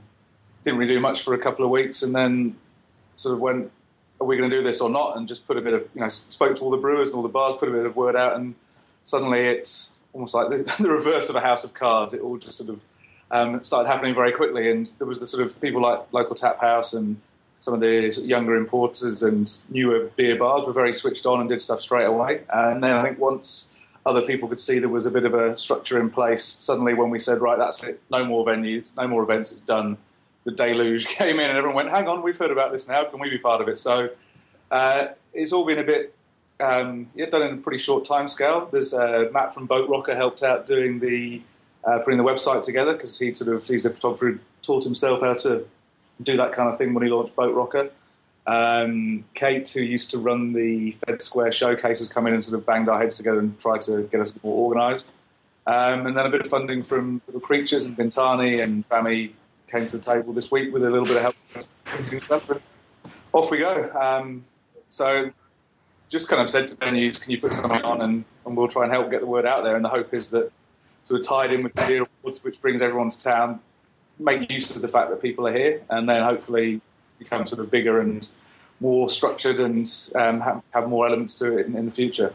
[0.64, 2.56] didn't really do much for a couple of weeks and then
[3.16, 3.70] sort of went,
[4.20, 5.16] are we going to do this or not?
[5.16, 7.22] And just put a bit of, you know, spoke to all the brewers and all
[7.22, 8.54] the bars, put a bit of word out, and
[9.02, 12.12] suddenly it's almost like the, the reverse of a house of cards.
[12.12, 12.80] It all just sort of
[13.30, 16.60] um, started happening very quickly, and there was the sort of people like local tap
[16.60, 17.20] house and
[17.60, 21.60] some of the younger importers and newer beer bars were very switched on and did
[21.60, 22.40] stuff straight away.
[22.50, 23.70] And then I think once
[24.06, 26.42] other people could see there was a bit of a structure in place.
[26.42, 29.98] Suddenly, when we said, right, that's it, no more venues, no more events, it's done,
[30.44, 33.20] the deluge came in and everyone went, hang on, we've heard about this now, can
[33.20, 33.78] we be part of it?
[33.78, 34.08] So
[34.70, 36.14] uh, it's all been a bit,
[36.60, 38.70] um, yeah, done in a pretty short time scale.
[38.72, 41.42] There's uh, Matt from Boat Rocker helped out doing the,
[41.84, 45.20] uh, putting the website together because he sort of, he's a photographer who taught himself
[45.20, 45.66] how to
[46.22, 47.90] do that kind of thing when he launched Boat Rocker.
[48.46, 52.66] Um, Kate, who used to run the Fed Square showcases, come in and sort of
[52.66, 55.12] banged our heads together and tried to get us more organised.
[55.66, 59.32] Um, and then a bit of funding from Little Creatures and Bintani and Fami
[59.68, 61.36] came to the table this week with a little bit of help
[61.86, 62.50] and stuff.
[62.50, 62.60] And
[63.32, 63.90] off we go.
[63.92, 64.44] Um,
[64.88, 65.30] so
[66.08, 68.82] just kind of said to venues, can you put something on and, and, we'll try
[68.82, 69.76] and help get the word out there.
[69.76, 70.50] And the hope is that
[71.04, 73.60] sort of tied in with the Awards, which brings everyone to town,
[74.20, 76.80] make use of the fact that people are here, and then hopefully
[77.18, 78.28] become sort of bigger and
[78.80, 82.32] more structured and um, have, have, more elements to it in, in the future.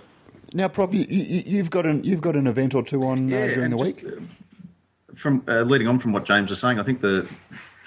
[0.54, 3.46] Now, Prof, you, have got an you've got an event or two on uh, yeah,
[3.46, 4.06] uh, during the week.
[4.06, 4.22] Uh,
[5.16, 7.28] from uh, leading on from what James was saying, I think the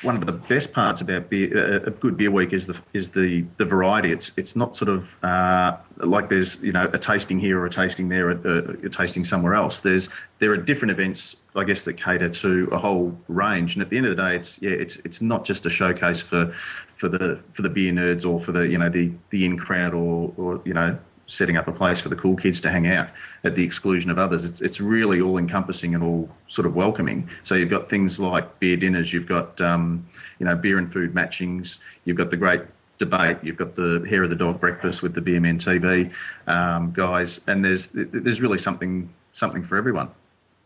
[0.02, 3.10] one of the best parts about beer, uh, a good beer week is the is
[3.10, 4.12] the the variety.
[4.12, 7.70] It's it's not sort of uh, like there's you know a tasting here or a
[7.70, 9.80] tasting there, a, a, tasting somewhere else.
[9.80, 10.08] There's
[10.38, 13.74] there are different events, I guess, that cater to a whole range.
[13.74, 16.22] And at the end of the day, it's yeah, it's it's not just a showcase
[16.22, 16.54] for
[16.96, 19.94] for the for the beer nerds or for the you know the the in crowd
[19.94, 20.96] or or you know
[21.28, 23.08] setting up a place for the cool kids to hang out
[23.44, 24.44] at the exclusion of others.
[24.44, 27.28] It's, it's really all encompassing and all sort of welcoming.
[27.44, 30.06] So you've got things like beer dinners, you've got um,
[30.40, 32.62] you know beer and food matchings, you've got the great
[32.98, 36.10] debate, you've got the hair of the dog breakfast with the Beermen TV
[36.52, 40.08] um, guys, and there's there's really something something for everyone.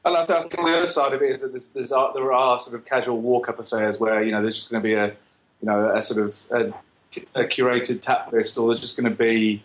[0.04, 2.74] And I think the other side of it is that there's, there's there are sort
[2.74, 5.66] of casual walk up affairs where you know there's just going to be a you
[5.66, 9.62] know a sort of a, a curated tap list, or there's just going to be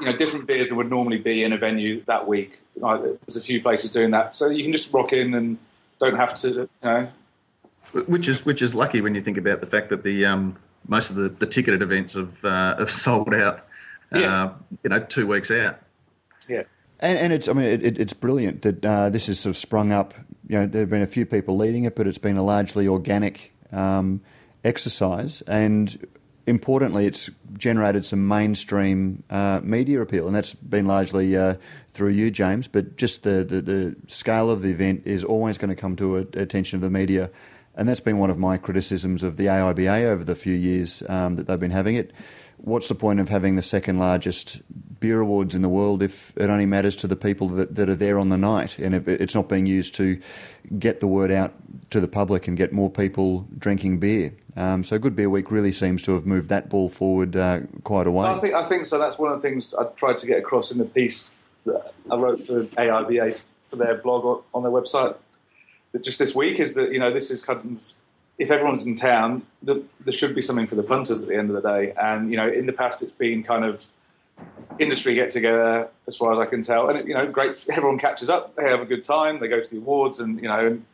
[0.00, 2.60] you know different beers that would normally be in a venue that week.
[2.76, 5.58] Like, there's a few places doing that, so you can just rock in and
[5.98, 7.08] don't have to, you know.
[8.06, 10.56] Which is which is lucky when you think about the fact that the um,
[10.88, 13.60] most of the, the ticketed events have uh, have sold out.
[14.14, 14.52] Uh, yeah.
[14.84, 15.80] you know, two weeks out.
[16.48, 16.62] Yeah.
[17.00, 19.92] And, and it's I mean it, it's brilliant that uh, this has sort of sprung
[19.92, 20.14] up.
[20.48, 22.86] You know, there have been a few people leading it, but it's been a largely
[22.86, 24.20] organic um,
[24.64, 25.42] exercise.
[25.42, 26.06] And
[26.46, 31.56] importantly, it's generated some mainstream uh, media appeal, and that's been largely uh,
[31.92, 32.68] through you, James.
[32.68, 36.16] But just the, the, the, scale of the event is always going to come to
[36.16, 37.30] a, attention of the media,
[37.74, 41.36] and that's been one of my criticisms of the AIBA over the few years um,
[41.36, 42.12] that they've been having it.
[42.58, 44.62] What's the point of having the second largest
[44.98, 47.94] beer awards in the world if it only matters to the people that, that are
[47.94, 50.18] there on the night and if it's not being used to
[50.78, 51.52] get the word out
[51.90, 54.32] to the public and get more people drinking beer?
[54.56, 58.06] Um, so Good Beer Week really seems to have moved that ball forward uh, quite
[58.06, 58.26] a way.
[58.26, 58.98] I think, I think so.
[58.98, 61.34] That's one of the things I tried to get across in the piece
[61.66, 65.16] that I wrote for AIBA for their blog on their website.
[65.92, 67.92] That just this week is that you know this is kind of
[68.38, 71.50] if everyone's in town, the, there should be something for the punters at the end
[71.50, 71.92] of the day.
[72.00, 73.84] And you know, in the past, it's been kind of
[74.78, 77.64] industry get together, as far as I can tell, and you know, great.
[77.70, 80.48] Everyone catches up, they have a good time, they go to the awards, and you
[80.48, 80.84] know, and,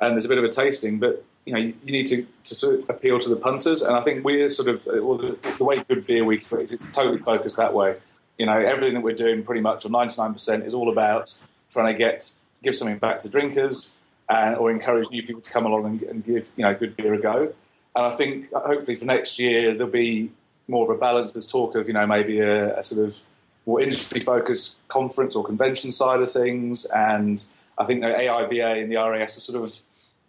[0.00, 0.98] and there's a bit of a tasting.
[0.98, 4.00] But you know, you, need to, to sort of appeal to the punters, and I
[4.00, 7.18] think we're sort of uh, well, the, the way Good Beer Week is, it's totally
[7.18, 7.96] focused that way.
[8.38, 11.34] You know, everything that we're doing, pretty much, or 99%, is all about
[11.70, 13.94] trying to get give something back to drinkers,
[14.28, 17.14] and or encourage new people to come along and, and give you know good beer
[17.14, 17.52] a go.
[17.94, 20.30] And I think uh, hopefully for next year there'll be
[20.68, 21.32] more of a balance.
[21.32, 23.20] There's talk of you know maybe a, a sort of
[23.66, 27.44] more industry focused conference or convention side of things, and
[27.76, 29.82] I think the AIBA and the RAS are sort of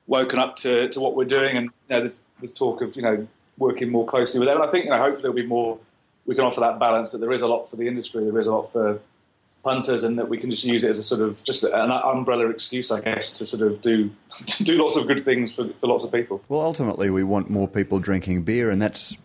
[0.08, 3.02] woken up to, to what we're doing, and you know, there's, there's talk of you
[3.02, 4.58] know working more closely with them.
[4.58, 5.80] And I think you know hopefully there'll be more.
[6.26, 8.48] We can offer that balance that there is a lot for the industry, there is
[8.48, 9.00] a lot for
[9.62, 12.48] punters, and that we can just use it as a sort of just an umbrella
[12.50, 14.12] excuse, I guess, to sort of do
[14.64, 16.42] do lots of good things for, for lots of people.
[16.50, 19.18] Well, ultimately, we want more people drinking beer, and that's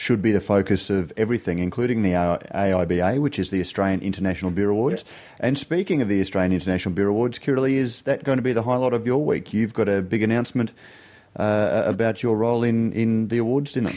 [0.00, 4.70] should be the focus of everything, including the AIBA, which is the Australian International Beer
[4.70, 5.04] Awards.
[5.06, 5.46] Yeah.
[5.48, 8.62] And speaking of the Australian International Beer Awards, Kirrily, is that going to be the
[8.62, 9.52] highlight of your week?
[9.52, 10.72] You've got a big announcement
[11.36, 13.92] uh, about your role in, in the awards dinner.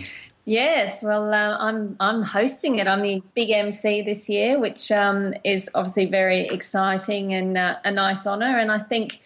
[0.46, 2.86] Yes, well, uh, I'm I'm hosting it.
[2.86, 7.92] I'm the big MC this year, which um, is obviously very exciting and uh, a
[7.92, 8.60] nice honour.
[8.60, 9.22] And I think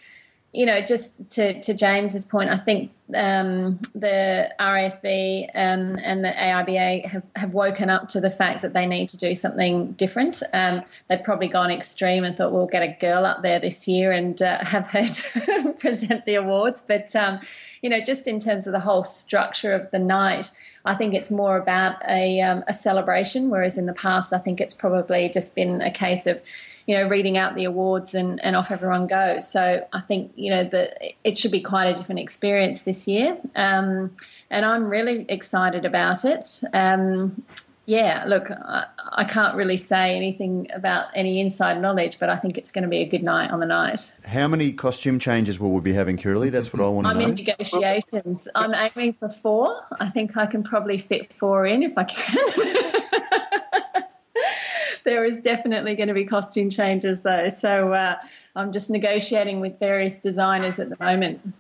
[0.54, 6.30] you know, just to, to James's point, I think um, the RASV um, and the
[6.30, 10.42] AIBA have, have woken up to the fact that they need to do something different.
[10.54, 14.12] Um, they've probably gone extreme and thought we'll get a girl up there this year
[14.12, 16.82] and uh, have her present the awards.
[16.82, 17.40] But, um,
[17.82, 20.52] you know, just in terms of the whole structure of the night,
[20.84, 24.60] I think it's more about a, um, a celebration, whereas in the past, I think
[24.60, 26.42] it's probably just been a case of,
[26.86, 29.50] you know, reading out the awards and, and off everyone goes.
[29.50, 33.38] So I think, you know, that it should be quite a different experience this year.
[33.58, 34.16] Um,
[34.50, 36.62] and I'm really excited about it.
[36.72, 37.44] Um,
[37.88, 42.58] yeah, look, I, I, can't really say anything about any inside knowledge, but I think
[42.58, 44.14] it's going to be a good night on the night.
[44.26, 46.52] How many costume changes will we be having, Kirrily?
[46.52, 47.24] That's what I want to I'm know.
[47.24, 48.50] I'm in negotiations.
[48.56, 49.86] I'm aiming for four.
[50.02, 54.04] I think I can probably fit four in if I can.
[55.06, 57.48] there is definitely going to be costume changes, though.
[57.48, 58.18] So uh,
[58.58, 61.54] I'm just negotiating with various designers at the moment.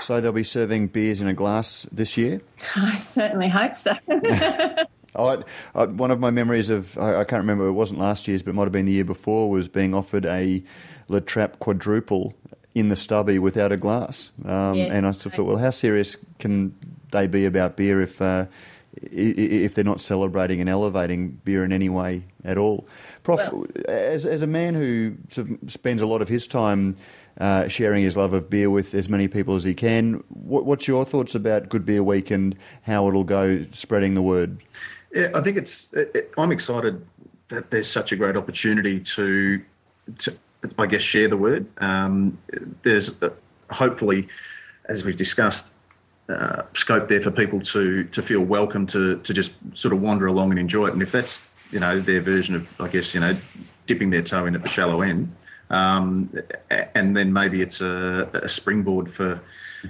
[0.00, 2.40] So they'll be serving beers in a glass this year?
[2.76, 3.92] I certainly hope so.
[5.16, 5.42] I,
[5.74, 8.50] I, one of my memories of, I, I, can't remember, it wasn't last year's, but
[8.50, 10.62] it might have been the year before, was being offered a
[11.08, 12.34] La Trappe quadruple
[12.74, 14.30] in the stubby without a glass.
[14.44, 16.74] Um, yes, and I thought, well, how serious can
[17.10, 18.46] they be about beer if, uh,
[19.02, 22.86] if they're not celebrating and elevating beer in any way at all?
[23.24, 26.96] Prof, well, as, as a man who sort of spends a lot of his time
[27.40, 30.22] uh, sharing his love of beer with as many people as he can.
[30.28, 34.58] What, what's your thoughts about Good Beer Week and how it'll go spreading the word?
[35.12, 35.92] Yeah, I think it's.
[35.94, 37.04] It, I'm excited
[37.48, 39.60] that there's such a great opportunity to,
[40.18, 40.36] to
[40.78, 41.66] I guess, share the word.
[41.78, 42.38] Um,
[42.82, 43.30] there's uh,
[43.70, 44.28] hopefully,
[44.84, 45.72] as we've discussed,
[46.28, 50.26] uh, scope there for people to to feel welcome to to just sort of wander
[50.26, 50.92] along and enjoy it.
[50.92, 53.36] And if that's you know their version of, I guess, you know,
[53.86, 55.34] dipping their toe in at the shallow end,
[55.70, 56.32] um,
[56.94, 59.40] and then maybe it's a, a, springboard for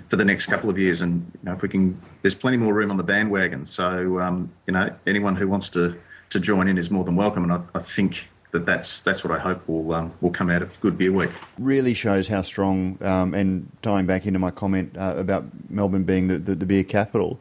[0.09, 1.01] for the next couple of years.
[1.01, 3.67] And you know, if we can, there's plenty more room on the bandwagon.
[3.67, 5.99] So um, you know, anyone who wants to
[6.31, 7.45] to join in is more than welcome.
[7.45, 10.63] And I, I think that that's that's what I hope will um, will come out
[10.63, 11.31] of Good Beer Week.
[11.59, 12.99] Really shows how strong.
[13.03, 16.85] Um, and tying back into my comment uh, about Melbourne being the, the, the beer
[16.85, 17.41] capital.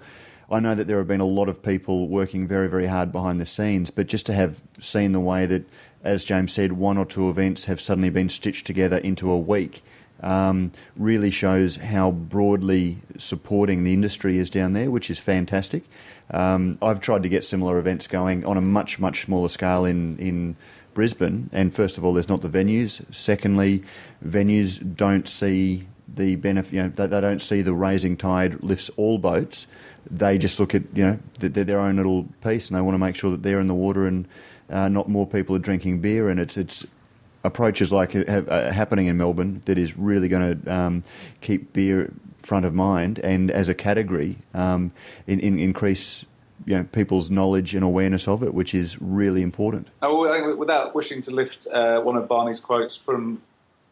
[0.52, 3.40] I know that there have been a lot of people working very, very hard behind
[3.40, 5.64] the scenes, but just to have seen the way that
[6.04, 9.84] as James said, one or two events have suddenly been stitched together into a week.
[10.22, 15.84] Um, really shows how broadly supporting the industry is down there, which is fantastic.
[16.32, 20.18] Um, I've tried to get similar events going on a much, much smaller scale in,
[20.18, 20.58] in
[20.94, 21.50] Brisbane.
[21.54, 23.02] And first of all, there's not the venues.
[23.14, 23.84] Secondly,
[24.26, 28.90] venues don't see the benefit, you know, they, they don't see the raising tide lifts
[28.98, 29.68] all boats.
[30.10, 33.00] They just look at, you know, their, their own little piece and they want to
[33.00, 34.28] make sure that they're in the water and
[34.70, 36.86] uh, not more people are drinking beer, and it's it's
[37.44, 41.04] approaches like uh, happening in Melbourne that is really going to um,
[41.42, 44.92] keep beer front of mind and as a category um,
[45.28, 46.26] in, in, increase
[46.66, 49.88] you know, people's knowledge and awareness of it, which is really important.
[50.02, 53.42] Oh, without wishing to lift uh, one of Barney's quotes from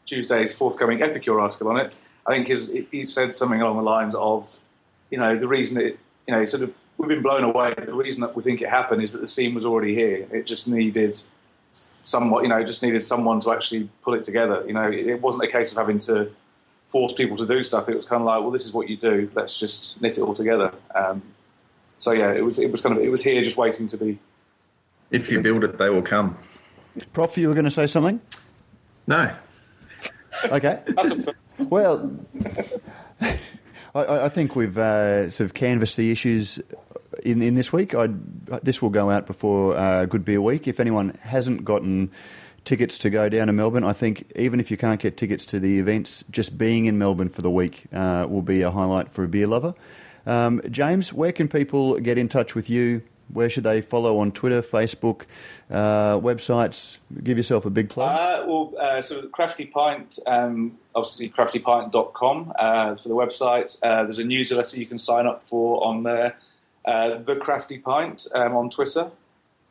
[0.05, 2.47] Tuesday's forthcoming Epicure article on it, I think
[2.91, 4.59] he said something along the lines of,
[5.09, 5.97] you know, the reason it,
[6.27, 7.73] you know, sort of we've been blown away.
[7.77, 10.27] The reason that we think it happened is that the scene was already here.
[10.31, 11.19] It just needed
[12.01, 14.63] somewhat, you know, just needed someone to actually pull it together.
[14.65, 16.31] You know, it wasn't a case of having to
[16.83, 17.89] force people to do stuff.
[17.89, 19.29] It was kind of like, well, this is what you do.
[19.35, 20.73] Let's just knit it all together.
[20.95, 21.21] Um,
[21.97, 24.19] so yeah, it was it was kind of it was here, just waiting to be.
[25.11, 26.37] If you build it, they will come.
[27.13, 28.19] Prof, you were going to say something?
[29.05, 29.33] No.
[30.45, 30.81] Okay.
[30.87, 31.67] That's a first.
[31.69, 32.19] Well.
[33.95, 36.59] I, I, think we've uh, sort of canvassed the issues
[37.23, 37.95] in, in this week.
[37.95, 40.67] I'd, this will go out before uh, Good Beer Week.
[40.67, 42.11] If anyone hasn't gotten
[42.65, 45.59] tickets to go down to Melbourne, I think even if you can't get tickets to
[45.59, 49.23] the events, just being in Melbourne for the week uh, will be a highlight for
[49.23, 49.73] a beer lover.
[50.25, 53.01] Um, James, where can people get in touch with you?
[53.33, 55.23] Where should they follow on Twitter, Facebook,
[55.69, 56.97] uh, websites?
[57.23, 58.09] Give yourself a big plug.
[58.09, 63.77] Uh, well, uh, so Crafty Pint, um, obviously craftypint.com uh, for the website.
[63.83, 66.37] Uh, there's a newsletter you can sign up for on there.
[66.85, 69.11] Uh, the Crafty Pint um, on Twitter.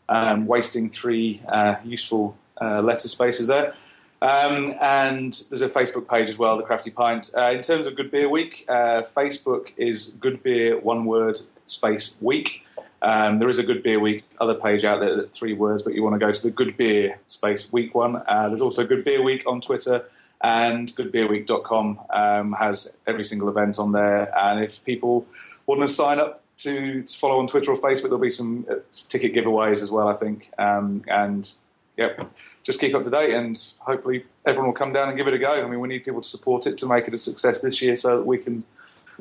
[0.08, 3.74] Um, wasting three uh, useful letter spaces there.
[4.22, 7.30] Um, and there's a Facebook page as well, the Crafty Pint.
[7.36, 12.64] in terms of Good Beer Week, Facebook is Good Beer, one word, space week.
[13.02, 15.94] Um, there is a Good Beer Week other page out there that's three words, but
[15.94, 18.22] you want to go to the Good Beer space week one.
[18.26, 20.04] Uh, there's also Good Beer Week on Twitter,
[20.40, 24.36] and goodbeerweek.com um, has every single event on there.
[24.38, 25.26] And if people
[25.66, 28.76] want to sign up to, to follow on Twitter or Facebook, there'll be some uh,
[28.90, 30.50] ticket giveaways as well, I think.
[30.58, 31.52] Um, and
[31.96, 32.32] yep,
[32.62, 35.38] just keep up to date, and hopefully everyone will come down and give it a
[35.38, 35.64] go.
[35.64, 37.96] I mean, we need people to support it to make it a success this year,
[37.96, 38.64] so that we can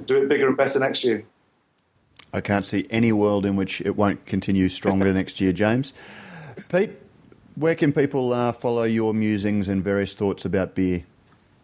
[0.05, 1.25] do it bigger and better next year.
[2.35, 5.93] I can't see any world in which it won't continue stronger next year, James.
[6.69, 6.91] Pete,
[7.55, 11.05] where can people uh, follow your musings and various thoughts about beer?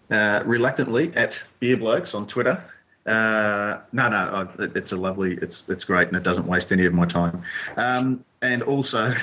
[0.10, 2.64] Uh, reluctantly at Beer Blokes on Twitter,
[3.06, 6.94] Uh, no, no, it's a lovely, it's it's great, and it doesn't waste any of
[6.94, 7.42] my time.
[7.76, 9.08] Um, and also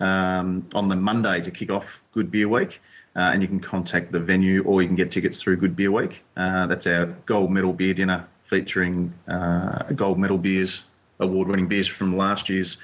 [0.00, 2.80] um, on the Monday to kick off Good Beer Week.
[3.14, 5.90] Uh, and you can contact the venue or you can get tickets through Good Beer
[5.90, 6.22] Week.
[6.36, 10.84] Uh, that's our gold medal beer dinner featuring uh, gold medal beers,
[11.18, 12.76] award winning beers from last year's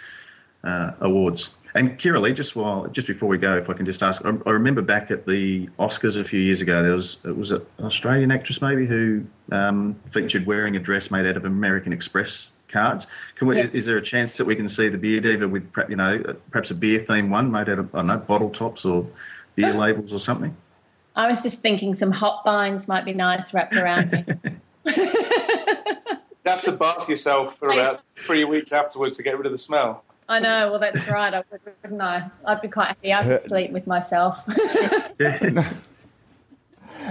[0.64, 1.50] uh, awards.
[1.74, 4.50] And Kirrily, just while just before we go, if I can just ask, I, I
[4.50, 8.30] remember back at the Oscars a few years ago, there was it was an Australian
[8.30, 13.06] actress maybe who um, featured wearing a dress made out of American Express cards.
[13.36, 13.70] Can we, yes.
[13.72, 16.70] Is there a chance that we can see the beer diva with you know perhaps
[16.70, 19.06] a beer theme one made out of I don't know bottle tops or
[19.54, 19.78] beer oh.
[19.78, 20.56] labels or something?
[21.14, 24.24] I was just thinking some hop bines might be nice wrapped around me.
[24.96, 25.04] you
[26.46, 30.04] have to bath yourself for about three weeks afterwards to get rid of the smell.
[30.28, 30.70] I know.
[30.70, 31.34] Well, that's right.
[31.34, 32.30] I would, wouldn't I?
[32.46, 33.12] I'd be quite happy.
[33.12, 34.42] I could sleep with myself.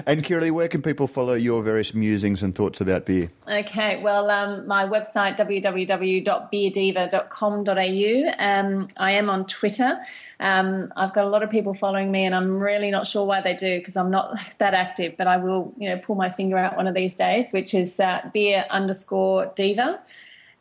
[0.06, 3.30] And Kirrily, where can people follow your various musings and thoughts about beer?
[3.48, 8.34] Okay, well, um, my website, www.beerdiva.com.au.
[8.40, 10.00] Um, I am on Twitter.
[10.40, 13.42] Um, I've got a lot of people following me, and I'm really not sure why
[13.42, 16.58] they do because I'm not that active, but I will, you know, pull my finger
[16.58, 20.00] out one of these days, which is uh, beer underscore diva.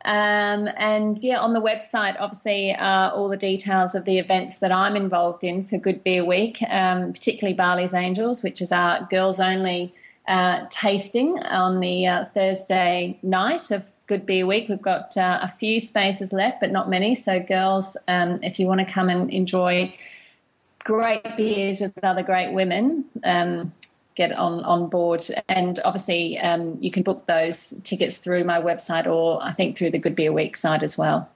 [0.05, 4.71] Um, and yeah, on the website, obviously, uh, all the details of the events that
[4.71, 9.39] I'm involved in for Good Beer Week, um, particularly Barley's Angels, which is our girls
[9.39, 9.93] only
[10.27, 14.67] uh, tasting on the uh, Thursday night of Good Beer Week.
[14.69, 17.15] We've got uh, a few spaces left, but not many.
[17.15, 19.93] So, girls, um, if you want to come and enjoy
[20.83, 23.71] great beers with other great women, um,
[24.15, 25.23] get on on board.
[25.47, 29.91] And obviously, um, you can book those tickets through my website or I think through
[29.91, 31.29] the Good Beer Week site as well.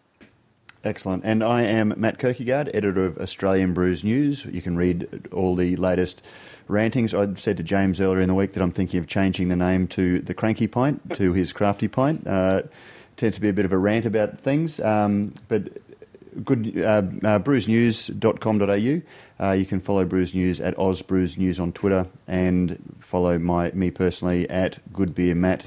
[0.84, 1.24] Excellent.
[1.26, 4.46] And I am Matt Kirkegaard, editor of Australian Brews News.
[4.46, 6.22] You can read all the latest
[6.68, 7.14] rantings.
[7.14, 9.88] I said to James earlier in the week that I'm thinking of changing the name
[9.90, 12.28] to the Cranky Pint to his Crafty Pint.
[12.28, 12.62] Uh,
[13.18, 15.70] tends to be a bit of a rant about things, um, but
[16.44, 19.46] good uh, uh, brewsnews.com.au.
[19.46, 23.72] Uh, you can follow Brews News at Oz Brews News on Twitter and follow my
[23.72, 25.66] me personally at Good Beer Matt.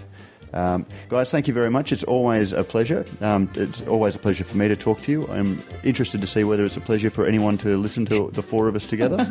[0.52, 1.92] Um, guys, thank you very much.
[1.92, 3.04] It's always a pleasure.
[3.20, 5.28] Um, it's always a pleasure for me to talk to you.
[5.28, 8.68] I'm interested to see whether it's a pleasure for anyone to listen to the four
[8.68, 9.24] of us together.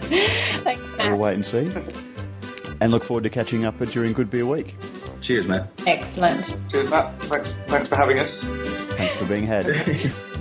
[0.00, 1.10] Thanks, Matt.
[1.10, 1.70] We'll wait and see.
[2.80, 4.74] And look forward to catching up during Good Beer Week.
[5.20, 5.70] Cheers, Matt.
[5.86, 6.60] Excellent.
[6.70, 7.22] Cheers, Matt.
[7.24, 8.44] Thanks, thanks for having us.
[8.44, 9.66] Thanks for being had.